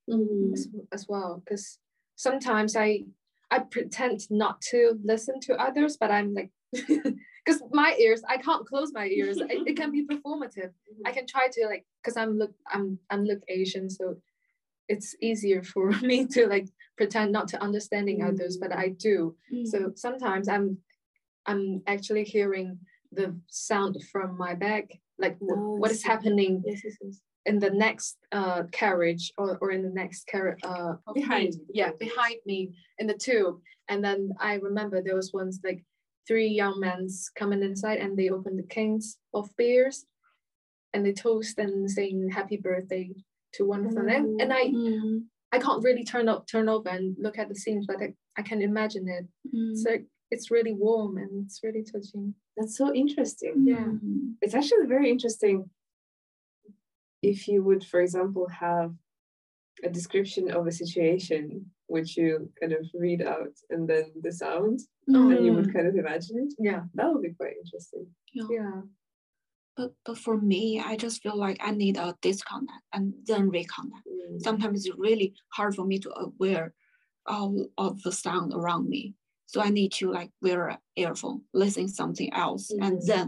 [0.54, 1.41] as, as well.
[1.43, 1.80] Because
[2.16, 3.06] sometimes I
[3.51, 6.51] I pretend not to listen to others, but I'm like
[7.46, 9.38] because my ears I can't close my ears.
[9.38, 10.72] it, it can be performative.
[11.06, 14.18] I can try to like because I'm look I'm I'm look Asian, so
[14.90, 16.68] it's easier for me to like
[16.98, 19.36] pretend not to understanding others, but I do.
[19.54, 19.68] Mm.
[19.68, 20.78] So sometimes I'm
[21.46, 22.80] I'm actually hearing
[23.12, 27.22] the sound from my back, like Oh, what is happening Yes, yes, yes.
[27.46, 32.00] in the next uh, carriage or, or in the next carriage uh, Behind Yeah, behind
[32.00, 33.60] behind me in the tube.
[33.90, 35.84] And then I remember there was once like
[36.28, 40.06] three young men coming inside and they open the cans of beers
[40.94, 43.10] and they toast and saying happy birthday
[43.54, 44.10] to one of them.
[44.10, 45.24] And, and I Mm.
[45.52, 48.42] I can't really turn up turn over and look at the scenes, but I, I
[48.42, 49.28] can imagine it.
[49.56, 49.78] Mm.
[49.78, 50.00] So
[50.32, 52.34] it's really warm and it's really touching.
[52.58, 53.64] That's so interesting.
[53.68, 53.86] Yeah.
[53.86, 54.34] Mm.
[54.42, 55.70] It's actually very interesting
[57.22, 58.94] if you would, for example, have
[59.84, 62.30] a description of a situation which you
[62.60, 64.78] kind of read out and then the sound
[65.08, 65.74] and you would Mm.
[65.76, 66.52] kind of imagine it.
[66.70, 66.82] Yeah.
[66.98, 68.06] That would be quite interesting.
[68.34, 68.48] Yeah.
[68.58, 68.82] Yeah.
[69.78, 74.06] But but for me, I just feel like I need a disconnect and then reconnect.
[74.10, 74.41] Mm.
[74.48, 76.68] Sometimes it's really hard for me to aware
[77.38, 79.04] of, of the sound around me.
[79.52, 83.06] So I need to like wear an earphone, listen something else, and Mhm.
[83.12, 83.26] then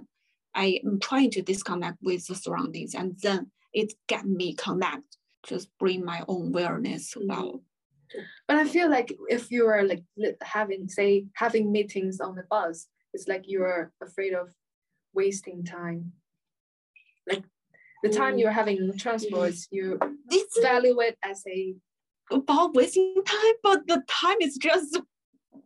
[0.64, 3.42] I am trying to disconnect with the surroundings, and then
[3.82, 5.10] it get me connect.
[5.52, 7.24] Just bring my own awareness Mhm.
[7.26, 7.60] about.
[8.48, 10.04] But I feel like if you are like
[10.42, 14.54] having, say, having meetings on the bus, it's like you're afraid of
[15.14, 16.14] wasting time.
[17.28, 17.44] Like
[18.04, 18.40] the time Mm.
[18.40, 20.00] you're having transports, you
[20.30, 21.76] It's value it as a
[22.32, 25.00] about wasting time, but the time is just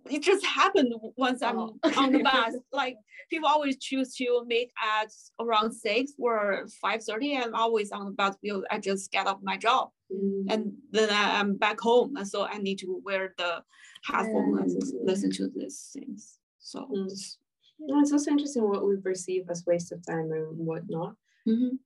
[0.10, 2.56] it just happened once I'm Oh, on the bus.
[2.72, 2.98] Like
[3.30, 8.06] people always choose to meet at around six or five thirty, and I'm always on
[8.06, 10.46] the bus because I just get off my job Mm.
[10.52, 13.62] and then I, am back home, and so I need to wear the
[14.04, 14.72] headphone and
[15.04, 16.40] listen to these things.
[16.60, 17.06] So Mm.
[17.06, 17.38] it's-
[17.80, 21.16] No, it's also interesting what we perceive as waste of time and what not.
[21.48, 21.78] Mhm.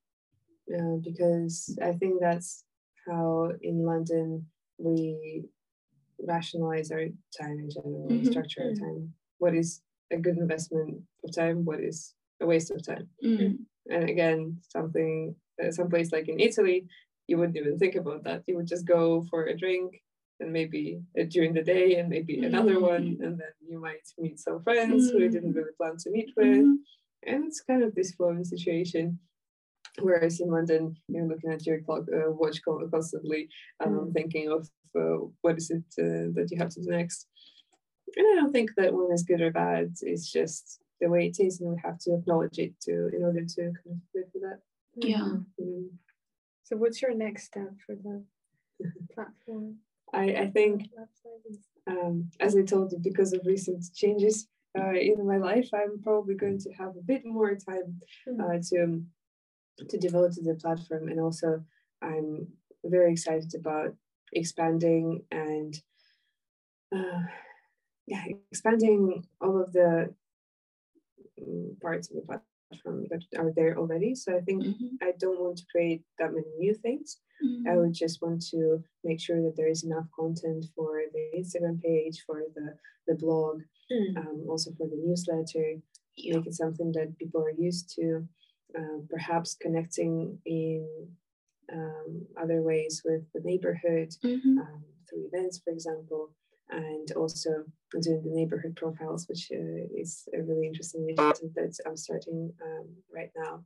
[0.74, 2.64] uh, because I think that's
[3.06, 4.48] how in London
[4.78, 5.44] we
[6.26, 7.06] rationalize our
[7.40, 8.26] time in general, Mhm.
[8.26, 8.80] structure our Mm.
[8.80, 9.14] time.
[9.40, 11.66] What is a good investment of time?
[11.66, 13.10] What is a waste of time?
[13.24, 13.66] Mm.
[13.90, 16.88] And again, something, uh, someplace like in Italy,
[17.28, 18.44] you wouldn't even think about that.
[18.48, 20.02] You would just go for a drink
[20.40, 23.24] and maybe uh, during the day and maybe another one, Mm.
[23.26, 26.66] and then you might meet some friends who you didn't really plan to meet with
[26.66, 26.78] Mhm.
[27.24, 29.20] and it's kind of this flowing situation.
[30.02, 33.48] Whereas in London, you're looking at your clock, uh, watch constantly,
[33.80, 34.68] um, thinking of
[35.42, 37.28] what is it uh, that you have to do next.
[38.16, 39.96] And I don't think that one is good or bad.
[40.02, 43.44] It's just the way it is, and we have to acknowledge it to in order
[43.44, 44.60] to kind of live with that.
[44.96, 45.38] Yeah.
[45.62, 45.90] Mm.
[46.64, 48.24] So what's your next step for the
[49.14, 49.78] platform?
[50.14, 50.90] I, I think
[51.88, 56.36] um, as I told you, because of recent changes uh, in my life, I'm probably
[56.36, 58.02] going to have a bit more time
[58.40, 59.04] uh, to
[59.90, 61.64] to devote to the platform, and also
[62.02, 62.48] I'm
[62.86, 63.96] very excited about
[64.36, 65.82] expanding and
[66.96, 67.24] uh,
[68.08, 70.14] yeah, expanding all of the
[71.42, 74.16] mm, parts of the platform that are there already.
[74.16, 74.98] So I think Mhm.
[75.02, 77.22] I don't want to create that many new things.
[77.42, 77.78] I Mhm.
[77.80, 82.24] would just want to make sure that there is enough content for the Instagram page,
[82.26, 82.78] for the,
[83.08, 83.62] the blog,
[83.92, 84.18] Mm.
[84.18, 85.82] um, also for the newsletter,
[86.16, 86.38] Yeah.
[86.38, 88.28] make it something that people are used to,
[88.76, 91.16] um, perhaps connecting in
[91.72, 94.58] um, other ways with the neighborhood Mhm.
[94.60, 96.32] um, through events, for example,
[96.70, 97.66] and also
[98.02, 102.88] doing the neighborhood profiles, which uh, is a really interesting initiative that I'm starting um,
[103.14, 103.66] right now.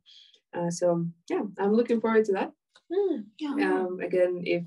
[0.52, 2.52] Uh, so yeah, I'm looking forward to that.
[2.92, 3.26] Mm.
[3.38, 3.54] Yeah.
[3.82, 4.64] Um, again, if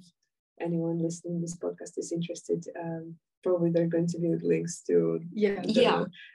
[0.60, 4.82] anyone listening to this podcast is interested, um, probably there are going to be links
[4.84, 5.62] to Yeah.
[5.62, 5.72] the,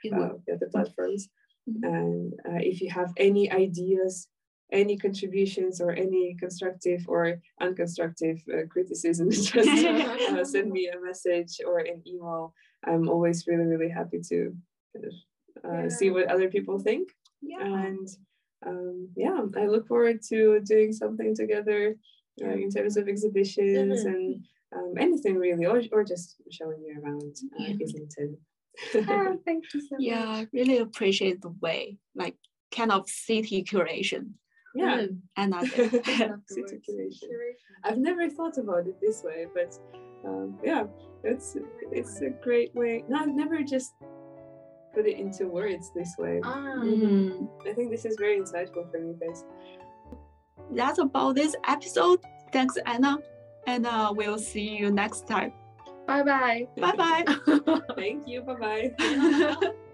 [0.03, 0.19] Yeah.
[0.19, 1.29] Uh, the other platforms.
[1.69, 1.83] Mhm.
[1.83, 4.27] And uh, if you have any ideas,
[4.71, 11.59] any contributions, or any constructive or unconstructive uh, criticism, just uh, send me a message
[11.65, 12.53] or an email.
[12.85, 14.53] I'm always really, really happy to
[14.93, 15.13] kind of
[15.69, 17.09] uh, see what other people think.
[17.41, 17.63] Yeah.
[17.63, 18.07] And
[18.65, 21.95] um, yeah, I look forward to doing something together
[22.43, 24.13] uh, in terms of exhibitions Mhm.
[24.13, 24.45] and
[24.75, 27.75] um, anything really, or, or just showing you around uh, Yeah.
[27.83, 28.37] Islington.
[29.09, 30.37] Ah, thank you so Yeah, much.
[30.37, 32.35] I really appreciate the way, like
[32.71, 34.33] kind of city curation.
[34.77, 34.97] Yeah.
[34.97, 35.19] Mm.
[35.37, 35.83] Another.
[35.83, 37.23] Love the City word curation.
[37.23, 37.71] curation.
[37.83, 39.77] I've never thought about it this way, but
[40.25, 40.83] um, yeah,
[41.23, 41.57] it's
[41.91, 43.03] it's a great way.
[43.09, 43.93] No, I've never just
[44.93, 46.41] put it into words this way.
[46.43, 46.75] Ah.
[46.83, 49.43] Mm, I think this is very insightful for me, guys.
[50.71, 52.19] that's about this episode.
[52.51, 53.17] Thanks, Ana.
[53.67, 55.53] And uh, we'll see you next time.
[56.07, 56.67] Bye bye.
[56.77, 57.25] Bye bye.
[57.95, 58.41] Thank you.
[58.41, 59.55] Bye bye.